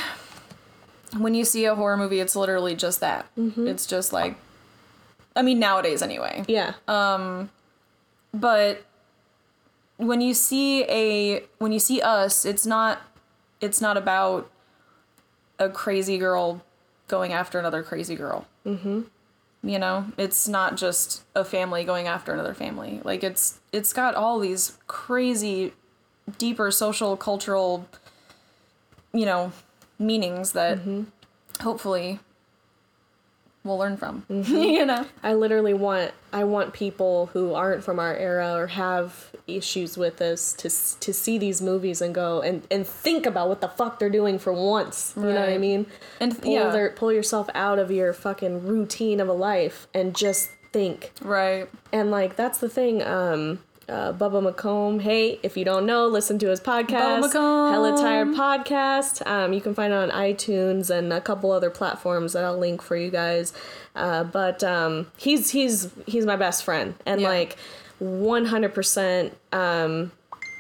[1.17, 3.27] when you see a horror movie it's literally just that
[3.69, 4.37] it's just like
[5.37, 6.73] I mean nowadays anyway Yeah.
[6.89, 7.51] Um
[8.33, 8.85] but
[9.99, 13.03] when you see a when you see us it's not
[13.61, 14.51] it's not about
[15.59, 16.63] a crazy girl
[17.09, 19.03] going after another crazy girl mm-hmm.
[19.63, 20.07] You know?
[20.17, 23.01] It's not just a family going after another family.
[23.05, 25.73] Like it's it's got all these crazy
[26.39, 27.87] deeper social cultural
[29.13, 29.53] you know
[29.99, 31.05] meanings that mm-hmm.
[31.63, 32.19] hopefully
[33.67, 38.15] we'll learn from you know I literally want I want people who aren't from our
[38.15, 40.69] era or have issues with this to
[41.01, 44.39] to see these movies and go and and think about what the fuck they're doing
[44.39, 45.15] for once.
[45.17, 45.87] You know what I mean?
[46.21, 46.71] And, pull yeah.
[46.71, 51.13] their, pull yourself out of your fucking routine of a life and just think.
[51.23, 55.01] right And like that's the thing um uh, Bubba McComb.
[55.03, 57.71] Hey, if you don't know, listen to his podcast, Bubba McComb.
[57.71, 59.27] Hella Tired Podcast.
[59.27, 62.83] Um, you can find it on iTunes and a couple other platforms that I'll link
[62.83, 63.53] for you guys.
[63.95, 67.29] Uh, but um, he's he's he's my best friend, and Yeah.
[67.29, 67.57] like
[68.03, 70.13] 100% um,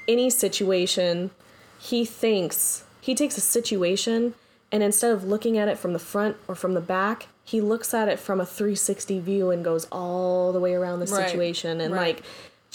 [0.08, 1.30] any situation,
[1.78, 4.34] he thinks he takes a situation
[4.72, 7.94] and instead of looking at it from the front or from the back, he looks
[7.94, 11.28] at it from a 360 view and goes all the way around the Right.
[11.28, 12.16] situation and Right.
[12.16, 12.22] like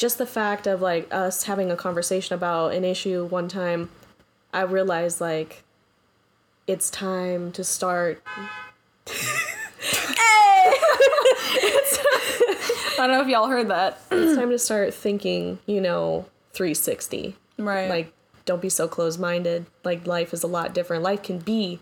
[0.02, 3.88] just the fact of like us having a conversation about an issue one time
[4.52, 5.64] i realized like
[6.68, 8.22] it's time to start.
[13.00, 14.00] I don't know if y'all heard that.
[14.12, 17.90] it's time to start thinking you know 360 Right.
[17.90, 18.14] like
[18.46, 19.66] don't be so closed-minded.
[19.84, 21.04] Like life is a lot different.
[21.04, 21.80] Life can be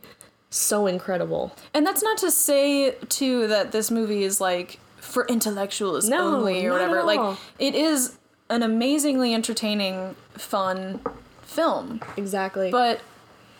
[0.50, 1.56] so incredible.
[1.74, 6.66] And that's not to say too that this movie is like for intellectuals No, only
[6.66, 7.04] or whatever.
[7.04, 8.18] Like it is
[8.50, 11.02] an amazingly entertaining, fun
[11.44, 12.02] film.
[12.18, 13.02] exactly But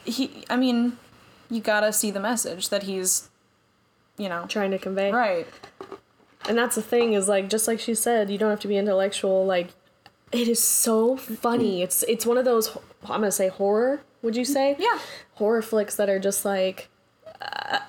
[0.06, 0.98] he I mean,
[1.50, 3.30] you gotta see the message that he's
[4.18, 5.48] you know trying to convey right.
[6.48, 8.76] and that's the thing is like just like she said you don't have to be
[8.78, 9.70] intellectual like
[10.34, 14.44] it is so funny it's it's one of those i'm gonna say horror would you
[14.44, 15.00] say Yeah.
[15.36, 16.90] horror flicks that are just like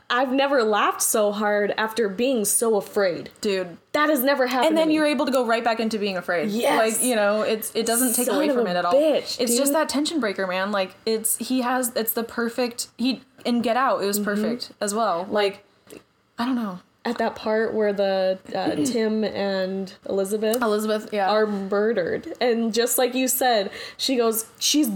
[0.08, 3.76] i've never laughed so hard after being so afraid Dude.
[3.92, 6.50] that has never happened And then you're able to go right back into being afraid.
[6.50, 6.78] Yes.
[6.78, 8.92] Like, you know, it's it doesn't take Son away from it at all.
[8.94, 10.70] bitch, it's just that tension breaker, man.
[10.70, 14.06] Like it's he has it's the perfect he in Get Out, it Mm-hmm.
[14.06, 15.26] was perfect as well.
[15.28, 15.64] Like
[16.38, 16.78] I don't know.
[17.04, 21.28] at that part where the uh, tim and Elisabeth Elisabeth, yeah.
[21.28, 22.32] are murdered.
[22.40, 24.90] And just like you said, she goes, she's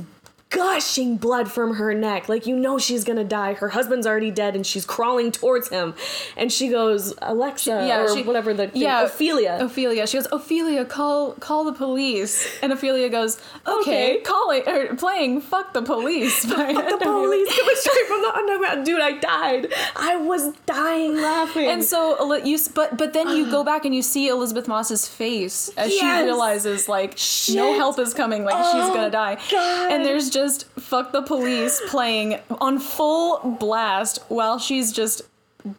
[0.54, 2.28] gushing blood from her neck.
[2.28, 3.54] Like, you know, she's gonna die.
[3.54, 5.94] Her husband's already dead and she's crawling towards him.
[6.36, 9.58] And she goes, Alexa, yeah, or she- whatever the yeah, Ophelia.
[9.60, 10.06] Ophelia.
[10.06, 12.46] She goes, Ophelia, call call the police.
[12.62, 14.20] And Ophelia goes, Okay, Okay.
[14.20, 16.44] calling or playing fuck the police.
[16.54, 18.86] Fuck the police coming straight from the underground.
[18.86, 19.72] Dude, I died.
[19.96, 21.66] I was dying laughing.
[21.68, 25.70] And so you, but but then you go back and you see Elisabeth Moss's face
[25.76, 26.00] as Yes.
[26.20, 27.18] she realizes like
[27.54, 29.38] no help is coming, like she's Oh, gonna die.
[29.50, 29.92] God.
[29.92, 35.22] And there's just "fuck the police" playing on full blast while she's just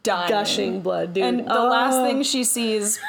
[0.03, 1.23] dying, gushing blood, dude.
[1.23, 2.05] And the last Oh.
[2.05, 2.99] thing she sees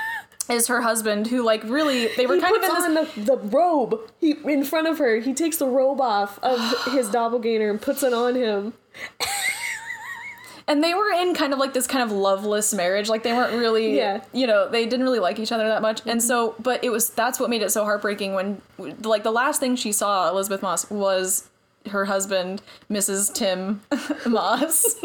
[0.49, 3.25] is her husband, who like really they were he kind of puts in this on
[3.25, 5.17] the, the robe he, in front of her.
[5.17, 6.61] He takes the robe off of
[6.93, 8.75] his doppelganger and puts it on him.
[10.69, 13.09] And they were in kind of like this kind of loveless marriage.
[13.09, 14.25] Like they weren't really Yeah.
[14.33, 16.01] you know they didn't really like each other that much.
[16.07, 18.61] And so but it was that's what made it so heartbreaking when
[19.03, 21.49] like the last thing she saw Elisabeth Moss was
[21.91, 23.81] her husband mrs tim
[24.27, 24.97] moss.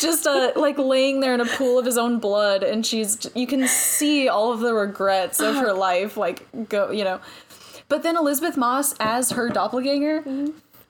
[0.00, 2.62] Just uh, like laying there in a pool of his own blood.
[2.62, 7.04] And she's you can see all of the regrets of her life like go you
[7.04, 7.20] know.
[7.88, 10.24] But then Elisabeth Moss as her doppelganger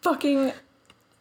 [0.00, 0.52] fucking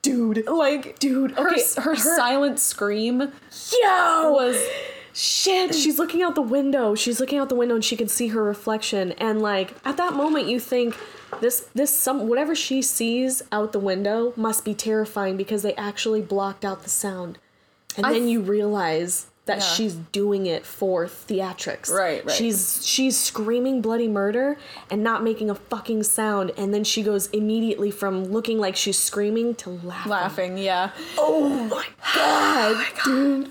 [0.06, 0.48] Dude.
[0.48, 4.32] like Dude, her, okay, her, her- silent scream Yo!
[4.32, 4.58] was
[5.18, 6.94] Shit, she's looking out the window.
[6.94, 9.13] She's looking out the window and she can see her reflection.
[9.13, 10.98] And like at that moment you think
[11.39, 16.22] this this some whatever she sees out the window must be terrifying because they actually
[16.22, 17.38] blocked out the sound.
[17.96, 19.63] And I then you realize that Yeah.
[19.63, 21.91] she's doing it for theatrics.
[21.91, 22.36] Right, right.
[22.36, 24.58] She's she's screaming bloody murder
[24.89, 28.97] and not making a fucking sound and then she goes immediately from looking like she's
[28.97, 30.10] screaming to laughing.
[30.10, 33.47] laughing yeah Oh my oh god, dude.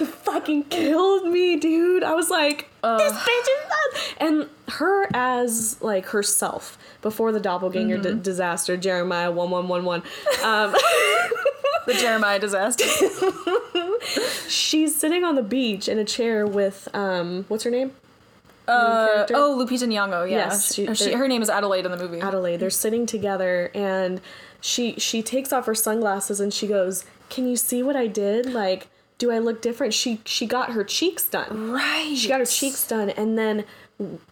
[0.00, 2.02] It fucking killed me, dude.
[2.02, 4.14] I was like, this bitch is nuts.
[4.18, 8.16] And her as like herself before the doppelganger Mm-hmm.
[8.18, 10.02] d- disaster, Jeremiah 1111.
[10.44, 10.74] Um,
[11.86, 12.84] the jeremiah disaster
[14.48, 17.92] she's sitting on the beach in a chair with um what's her name?
[18.66, 21.96] uh, oh lupita nyong'o yeah Yes, she, she- she, her name is adelaide in the
[21.96, 22.58] movie Adelaide.
[22.58, 24.20] They're sitting together and
[24.60, 28.52] she she takes off her sunglasses and she goes, "Can you see what I did?
[28.52, 31.70] Like, do I look different?" She she got her cheeks done.
[31.70, 33.64] right She got her cheeks done, and then,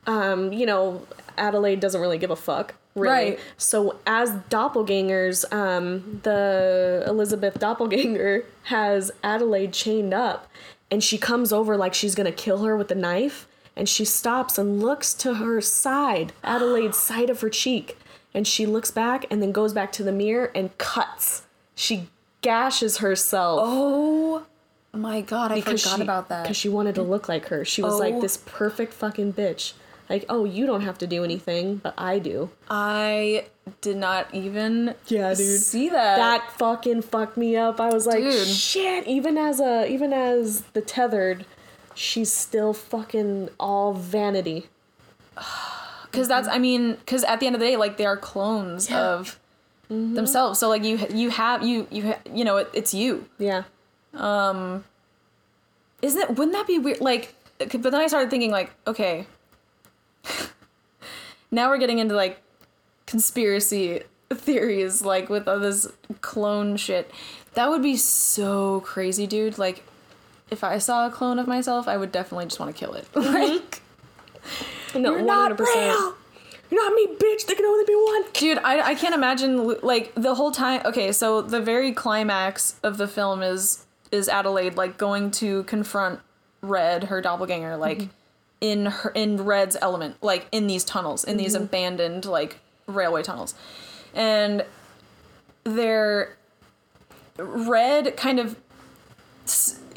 [0.06, 1.06] um, you know,
[1.38, 3.30] Adelaide doesn't really give a fuck, really.
[3.30, 3.40] Right.
[3.56, 10.48] So as doppelgangers, um, the Elisabeth doppelganger has Adelaide chained up,
[10.90, 14.58] and she comes over like she's gonna kill her with a knife, and she stops
[14.58, 17.98] and looks to her side, Adelaide's side of her cheek,
[18.34, 21.42] and she looks back and then goes back to the mirror and cuts.
[21.74, 22.08] She
[22.42, 24.46] gashes herself oh
[24.92, 27.64] my god i forgot she, about that Because she wanted to look like her.
[27.64, 28.20] She was like Oh.
[28.20, 29.72] this perfect fucking bitch.
[30.08, 32.50] Like, oh, you don't have to do anything, but I do.
[32.70, 33.46] i
[33.80, 35.60] did not even Yeah, dude.
[35.60, 37.80] see that That fucking fucked me up.
[37.80, 38.46] I was like, Dude.
[38.46, 39.06] shit.
[39.08, 41.44] Even as a, even as the tethered,
[41.94, 44.66] she's still fucking all vanity.
[46.10, 48.90] because that's I mean because at the end of the day like they are clones
[48.90, 49.38] of
[49.88, 50.58] themselves.
[50.58, 53.26] So like you you have you you you know it, it's you.
[53.38, 53.64] Yeah.
[54.14, 54.84] um
[56.02, 56.28] Isn't it?
[56.36, 57.00] Wouldn't that be weird?
[57.00, 59.26] Like, but then I started thinking like, okay,
[61.50, 62.42] now we're getting into like
[63.06, 64.02] conspiracy
[64.32, 65.88] theories like with all this
[66.20, 67.10] clone shit.
[67.54, 69.56] That would be so crazy, dude.
[69.56, 69.82] Like,
[70.50, 73.06] if I saw a clone of myself, I would definitely just want to kill it.
[73.14, 73.34] Mm-hmm.
[73.34, 73.82] like.
[74.94, 75.58] No, You're not 100%.
[75.58, 76.14] real.
[76.70, 77.46] You're not me, bitch.
[77.46, 78.24] There can only be one.
[78.32, 80.82] Dude, I, I can't imagine like the whole time.
[80.84, 86.20] Okay, so the very climax of the film is is Adelaide like going to confront
[86.62, 88.10] Red, her doppelganger, like mm-hmm.
[88.70, 91.64] In her in Red's element, like in these tunnels, in these mm-hmm.
[91.64, 93.54] abandoned like railway tunnels,
[94.14, 94.64] and
[95.64, 96.36] they're
[97.38, 98.56] Red kind of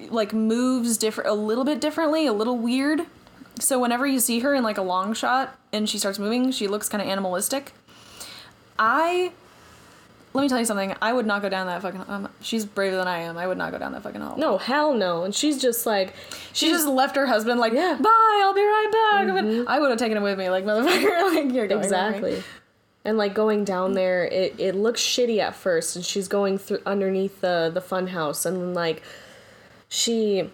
[0.09, 3.01] like moves different a little bit differently, a little weird.
[3.59, 6.67] So whenever you see her in like a long shot and she starts moving, she
[6.67, 7.74] looks kind of animalistic.
[8.78, 9.34] I
[10.34, 10.95] let me tell you something.
[11.01, 12.05] I would not go down that fucking.
[12.07, 13.38] Um, she's braver than I am.
[13.38, 14.38] I would not go down that fucking hall.
[14.38, 15.23] No, hell no.
[15.23, 16.13] And she's just like,
[16.53, 17.97] she just left her husband like, Yeah.
[17.99, 18.41] bye.
[18.43, 19.34] I'll be right back.
[19.34, 21.34] But I would have taken him with me, like motherfucker.
[21.36, 22.43] like you're going with me." exactly.
[23.05, 26.82] And like going down there, it, it looks shitty at first, and she's going through
[26.86, 29.01] underneath the the fun house, and then like
[29.88, 30.49] she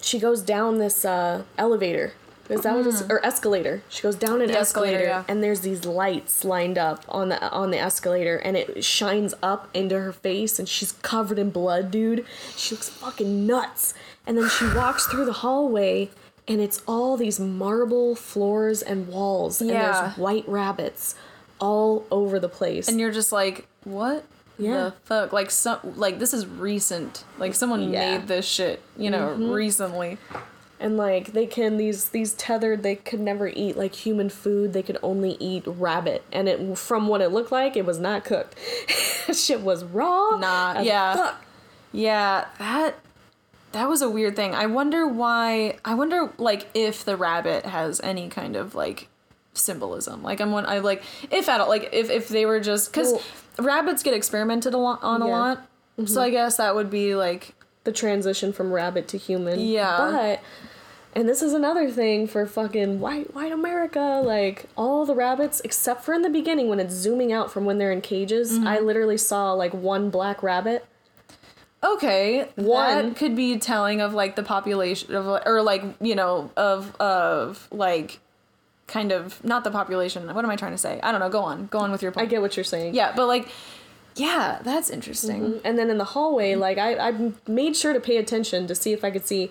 [0.00, 2.12] she goes down this uh, elevator.
[2.50, 3.12] Is that what it's hmm.
[3.12, 3.82] or escalator?
[3.88, 5.24] She goes down an The escalator, escalator, yeah.
[5.28, 9.68] and there's these lights lined up on the on the escalator, and it shines up
[9.72, 12.26] into her face, and she's covered in blood, dude.
[12.56, 13.94] She looks fucking nuts.
[14.26, 16.10] And then she walks through the hallway,
[16.46, 21.14] and it's all these marble floors and walls, and there's white rabbits
[21.58, 22.88] all over the place.
[22.88, 24.24] And you're just like, what?
[24.58, 24.84] Yeah.
[24.84, 25.32] The fuck?
[25.32, 27.24] Like some like this is recent.
[27.38, 28.18] Like someone Yeah.
[28.18, 29.50] made this shit, you know, mm-hmm.
[29.50, 30.18] recently.
[30.80, 34.82] And like they can these these tethered they could never eat like human food they
[34.82, 38.54] could only eat rabbit and it from what it looked like it was not cooked
[39.32, 41.14] shit was raw Nah, yeah.
[41.14, 41.44] fuck.
[41.92, 42.94] Yeah, that
[43.72, 44.54] that was a weird thing.
[44.54, 45.76] I wonder why.
[45.84, 49.08] I wonder like if the rabbit has any kind of like
[49.54, 50.22] symbolism.
[50.22, 50.66] Like I'm one.
[50.66, 51.68] I like if at all.
[51.68, 53.22] Like if if they were just because Well-
[53.66, 55.32] rabbits get experimented a lot on a Yeah.
[55.36, 55.66] lot.
[55.98, 56.18] So mm-hmm.
[56.20, 57.54] I guess that would be like
[57.84, 59.96] the transition from rabbit to human Yeah.
[59.98, 60.40] but
[61.14, 64.22] and this is another thing for fucking white white America.
[64.24, 67.78] Like all the rabbits, except for in the beginning when it's zooming out from when
[67.78, 68.66] they're in cages, Mm-hmm.
[68.68, 70.84] I literally saw like one black rabbit.
[71.82, 72.48] okay.
[72.56, 76.94] One- that could be telling of like the population of or like you know of
[77.00, 78.20] of like
[78.86, 80.32] kind of not the population.
[80.32, 81.00] What am I trying to say?
[81.02, 81.28] I don't know.
[81.28, 81.66] Go on.
[81.66, 82.94] Go on with your I get what you're saying.
[82.94, 83.48] yeah, but like.
[84.20, 85.60] Yeah, that's interesting.
[85.64, 88.92] And then in the hallway, like I, I made sure to pay attention to see
[88.92, 89.50] if I could see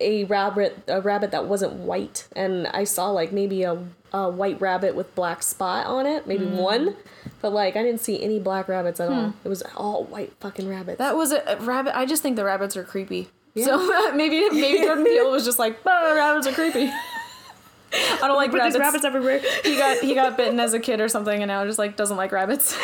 [0.00, 3.78] a- rabbit, a rabbit that wasn't white, and I saw like maybe a,
[4.12, 6.56] a white rabbit with black spot on it, maybe Mm.
[6.56, 6.96] one,
[7.40, 9.32] but like I didn't see any black rabbits at all.
[9.44, 10.98] It was all white fucking rabbits.
[10.98, 11.04] Hmm.
[11.04, 11.96] That was a, a rabbit.
[11.96, 13.28] I just think the rabbits are creepy.
[13.54, 13.64] yeah.
[13.66, 16.90] So maybe maybe Jordan Peele was just like, oh, rabbits are creepy.
[17.92, 18.78] I don't like but rabbits.
[18.78, 19.40] rabbits everywhere.
[19.64, 22.16] he got he got bitten as a kid or something, and now just like doesn't
[22.18, 22.76] like rabbits.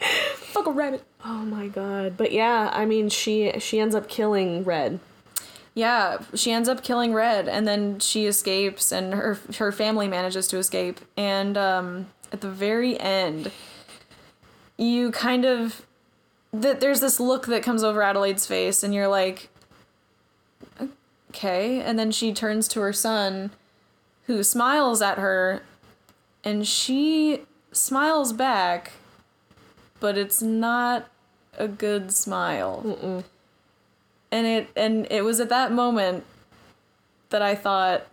[0.34, 1.04] Fuck a rabbit.
[1.24, 2.16] oh my god!
[2.16, 5.00] But yeah, I mean, she she ends up killing Red.
[5.74, 10.48] Yeah, she ends up killing Red, and then she escapes, and her her family manages
[10.48, 11.00] to escape.
[11.16, 13.50] And um, at the very end,
[14.76, 15.86] you kind of
[16.52, 19.50] that there's this look that comes over Adelaide's face, and you're like,
[21.30, 21.80] okay.
[21.80, 23.50] And then she turns to her son,
[24.24, 25.62] who smiles at her,
[26.42, 27.42] and she
[27.72, 28.92] smiles back,
[30.00, 31.08] but it's not
[31.56, 33.24] a good smile
[34.30, 36.24] and it and it was at that moment
[37.30, 38.06] that I thought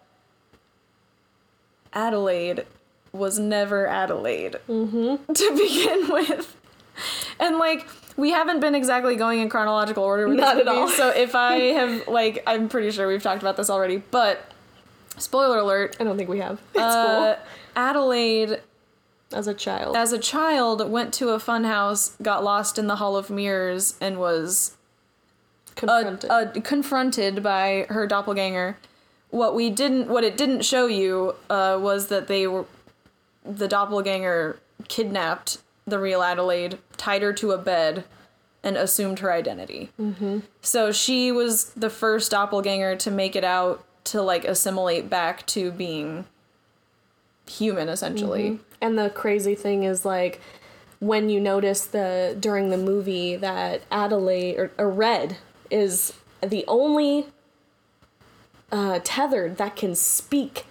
[1.93, 2.65] Adelaide
[3.11, 5.33] was never Adelaide Mm-hmm.
[5.33, 6.55] to begin with,
[7.39, 10.87] and like we haven't been exactly going in chronological order with Not this at all.
[10.89, 14.51] So if I have like, I'm pretty sure we've talked about this already, but
[15.17, 16.59] spoiler alert: I don't think we have.
[16.73, 17.37] It's uh,
[17.75, 18.57] Adelaide cool.
[19.33, 22.97] As a child, as a child went to a fun house, got lost in the
[22.97, 24.77] Hall of Mirrors, and was
[25.75, 26.29] confronted.
[26.29, 28.77] uh, uh, confronted by her doppelganger.
[29.31, 32.65] What we didn't, what it didn't show you, uh, was that they were,
[33.43, 35.57] the doppelganger kidnapped
[35.87, 38.05] the real Adelaide, tied her to a bed,
[38.63, 39.91] and assumed her identity.
[39.99, 40.39] Mm-hmm.
[40.61, 45.71] So she was the first doppelganger to make it out to like assimilate back to
[45.71, 46.25] being
[47.47, 48.59] human, essentially.
[48.81, 50.39] And the crazy thing is like
[50.99, 55.37] when you notice the during the movie that Adelaide or, or Red
[55.69, 57.27] is the only
[58.71, 60.65] uh, tethered that can speak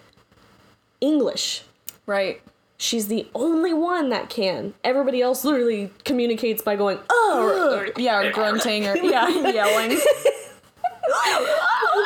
[1.00, 1.62] English.
[2.06, 2.40] Right.
[2.76, 4.74] She's the only one that can.
[4.82, 9.98] Everybody else literally communicates by going, oh, Yeah, or grunting or yeah, yelling.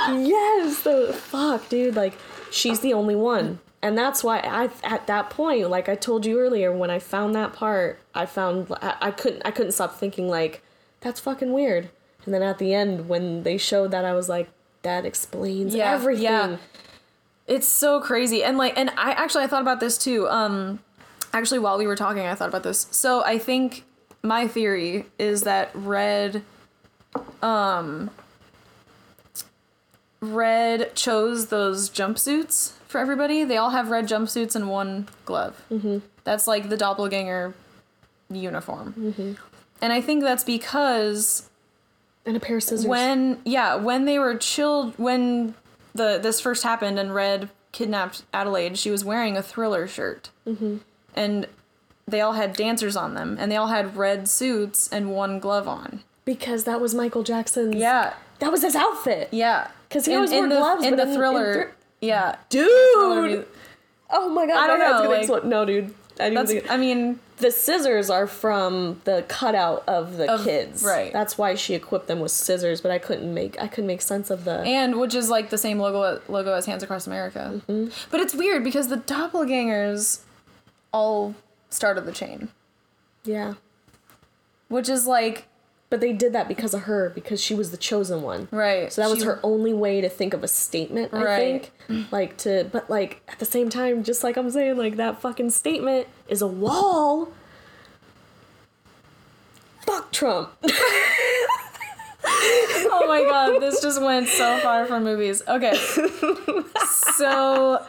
[0.08, 0.78] yes.
[0.78, 1.96] So, fuck, dude.
[1.96, 2.14] Like,
[2.50, 3.58] she's the only one.
[3.80, 7.34] And that's why I, at that point, like I told you earlier, when I found
[7.36, 10.62] that part, I found I, I couldn't, I couldn't stop thinking like,
[11.00, 11.88] that's fucking weird.
[12.24, 14.48] And then at the end, when they showed that, I was like,
[14.82, 16.24] that explains Yeah, everything.
[16.24, 16.56] yeah.
[17.46, 18.42] It's so crazy.
[18.44, 20.28] And like and I actually I thought about this too.
[20.28, 20.80] Um
[21.32, 22.88] actually while we were talking I thought about this.
[22.90, 23.84] So I think
[24.22, 26.42] my theory is that Red
[27.42, 28.10] um
[30.20, 33.44] Red chose those jumpsuits for everybody.
[33.44, 35.62] They all have red jumpsuits and one glove.
[35.70, 35.98] Mm-hmm.
[36.24, 37.54] That's like the doppelganger
[38.30, 38.94] uniform.
[38.98, 39.32] Mm-hmm.
[39.80, 41.48] And I think that's because
[42.26, 42.86] And a pair of scissors.
[42.86, 45.54] when yeah when they were chilled when
[45.94, 50.78] the this first happened and red kidnapped adelaide she was wearing a thriller shirt mm-hmm.
[51.14, 51.46] and
[52.06, 55.68] they all had dancers on them and they all had red suits and one glove
[55.68, 57.74] on because that was Michael Jackson's.
[57.76, 59.28] yeah That was his outfit.
[59.32, 61.70] Yeah, because he In- always in wore the, gloves, in the in- in thriller thr-
[62.00, 63.46] yeah Dude!
[64.10, 65.44] Oh my god, I don't my know, gonna like- explode.
[65.44, 65.94] No, dude.
[66.20, 70.82] I that's think i mean the scissors are from the cutout of the Of- kids.
[70.82, 71.12] right.
[71.12, 74.28] That's why she equipped them with scissors, but I couldn't make I couldn't make sense
[74.30, 77.90] of the and which is like the same logo logo as hands across america Mm-hmm.
[78.10, 80.20] but it's weird because the doppelgangers
[80.92, 81.34] all
[81.70, 82.48] started the chain
[83.24, 83.54] Yeah.
[84.68, 85.46] which is like
[85.90, 88.46] But they did that because of her, because she was the chosen one.
[88.50, 91.70] right So that was she- her only way to think of a statement, I Right.
[91.88, 92.06] think.
[92.12, 95.48] Like to but like at the same time, just like I'm saying, like that fucking
[95.50, 97.32] statement is a wall.
[99.86, 100.50] Fuck Trump.
[102.24, 105.42] oh my god, this just went so far from movies.
[105.48, 105.74] Okay.
[107.16, 107.86] So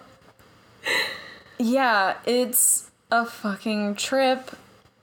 [1.57, 4.51] yeah, it's a fucking trip.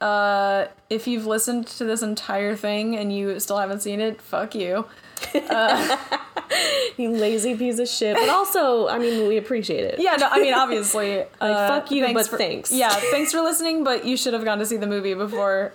[0.00, 4.54] Uh if you've listened to this entire thing and you still haven't seen it, fuck
[4.54, 4.86] you.
[6.96, 8.16] you lazy piece of shit.
[8.16, 9.98] But also, I mean, we appreciate it.
[9.98, 11.24] Yeah, no, I mean obviously.
[11.40, 12.72] Like fuck you, but for, thanks.
[12.72, 15.72] Yeah, thanks for listening, but you should have gone to see the movie before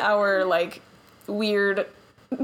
[0.00, 0.82] our like
[1.26, 1.86] weird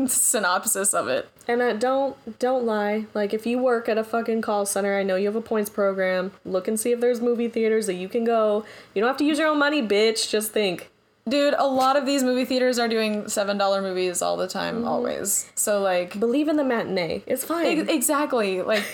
[0.07, 1.29] synopsis of it.
[1.49, 3.07] And uh, don't don't lie.
[3.15, 5.71] Like if you work at a fucking call center, I know you have a points
[5.71, 6.33] program.
[6.45, 8.65] Look and see if there's movie theaters that you can go.
[8.95, 10.31] You don't have to use your own money, bitch.
[10.31, 10.91] Just think.
[11.31, 14.89] Dude, a lot of these movie theaters are doing $7 movies all the time, Mm-hmm.
[14.89, 15.51] always.
[15.55, 17.23] So, like, Believe in the matinee.
[17.27, 17.67] It's fine.
[17.81, 18.61] ex- exactly.
[18.63, 18.85] Like,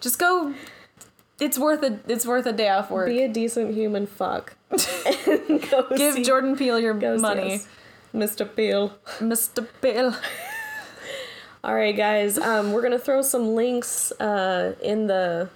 [0.00, 0.54] just go.
[1.38, 3.08] It's worth a it's worth a day off work.
[3.08, 4.54] Be a decent human fuck.
[4.74, 7.60] Give see- Jordan Peele your money.
[8.14, 8.48] Mr.
[8.56, 8.94] Peele.
[9.20, 9.66] Mr.
[9.82, 10.16] Peele.
[11.64, 12.38] All right, guys.
[12.38, 15.50] Um, we're gonna throw some links uh, in the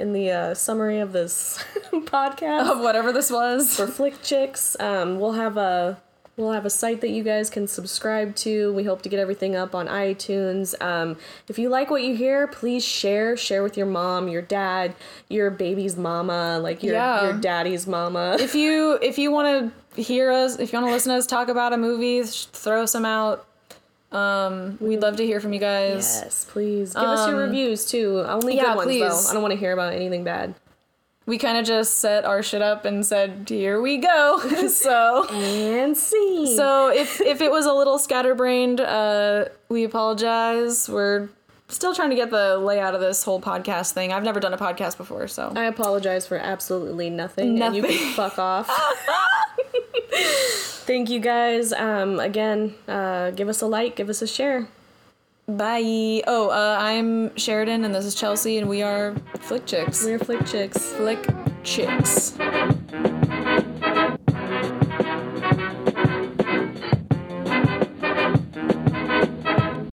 [0.00, 2.70] in the uh, summary of this podcast.
[2.70, 3.76] Of whatever this was.
[3.76, 4.76] for Flick Chicks.
[4.80, 6.00] Um, we'll have a
[6.36, 8.72] we'll have a site that you guys can subscribe to.
[8.72, 10.80] We hope to get everything up on iTunes.
[10.82, 13.36] Um, if you like what you hear, please share.
[13.36, 14.94] Share with your mom, your dad,
[15.28, 17.24] your baby's mama, like your Yeah.
[17.24, 18.36] your daddy's mama.
[18.40, 21.26] if you if you want to hear us, if you want to listen to us
[21.26, 23.44] talk about a movie, sh- throw some out.
[24.12, 26.20] Um, we'd love to hear from you guys.
[26.22, 28.24] Yes, please give us your reviews too.
[28.26, 29.00] Only yeah, good ones please.
[29.00, 29.30] though.
[29.30, 30.54] I don't want to hear about anything bad.
[31.26, 35.28] We kind of just set our shit up and said, "Here we go." so.
[35.28, 36.56] And see.
[36.56, 40.88] So if if it was a little scatterbrained, uh, we apologize.
[40.88, 41.28] We're
[41.68, 44.12] still trying to get the layout of this whole podcast thing.
[44.12, 47.96] I've never done a podcast before, so I apologize for absolutely nothing, and you Nothing.
[47.98, 48.68] can fuck off.
[50.12, 51.72] Thank you guys.
[51.72, 54.68] Um, again, uh, give us a like, give us a share.
[55.46, 56.22] bye.
[56.26, 60.04] Oh, uh, I'm Sheridan, and this is Chelsea, and we are Flick Chicks.
[60.04, 60.78] We're Flick Chicks.
[60.92, 61.24] Flick
[61.62, 62.36] Chicks.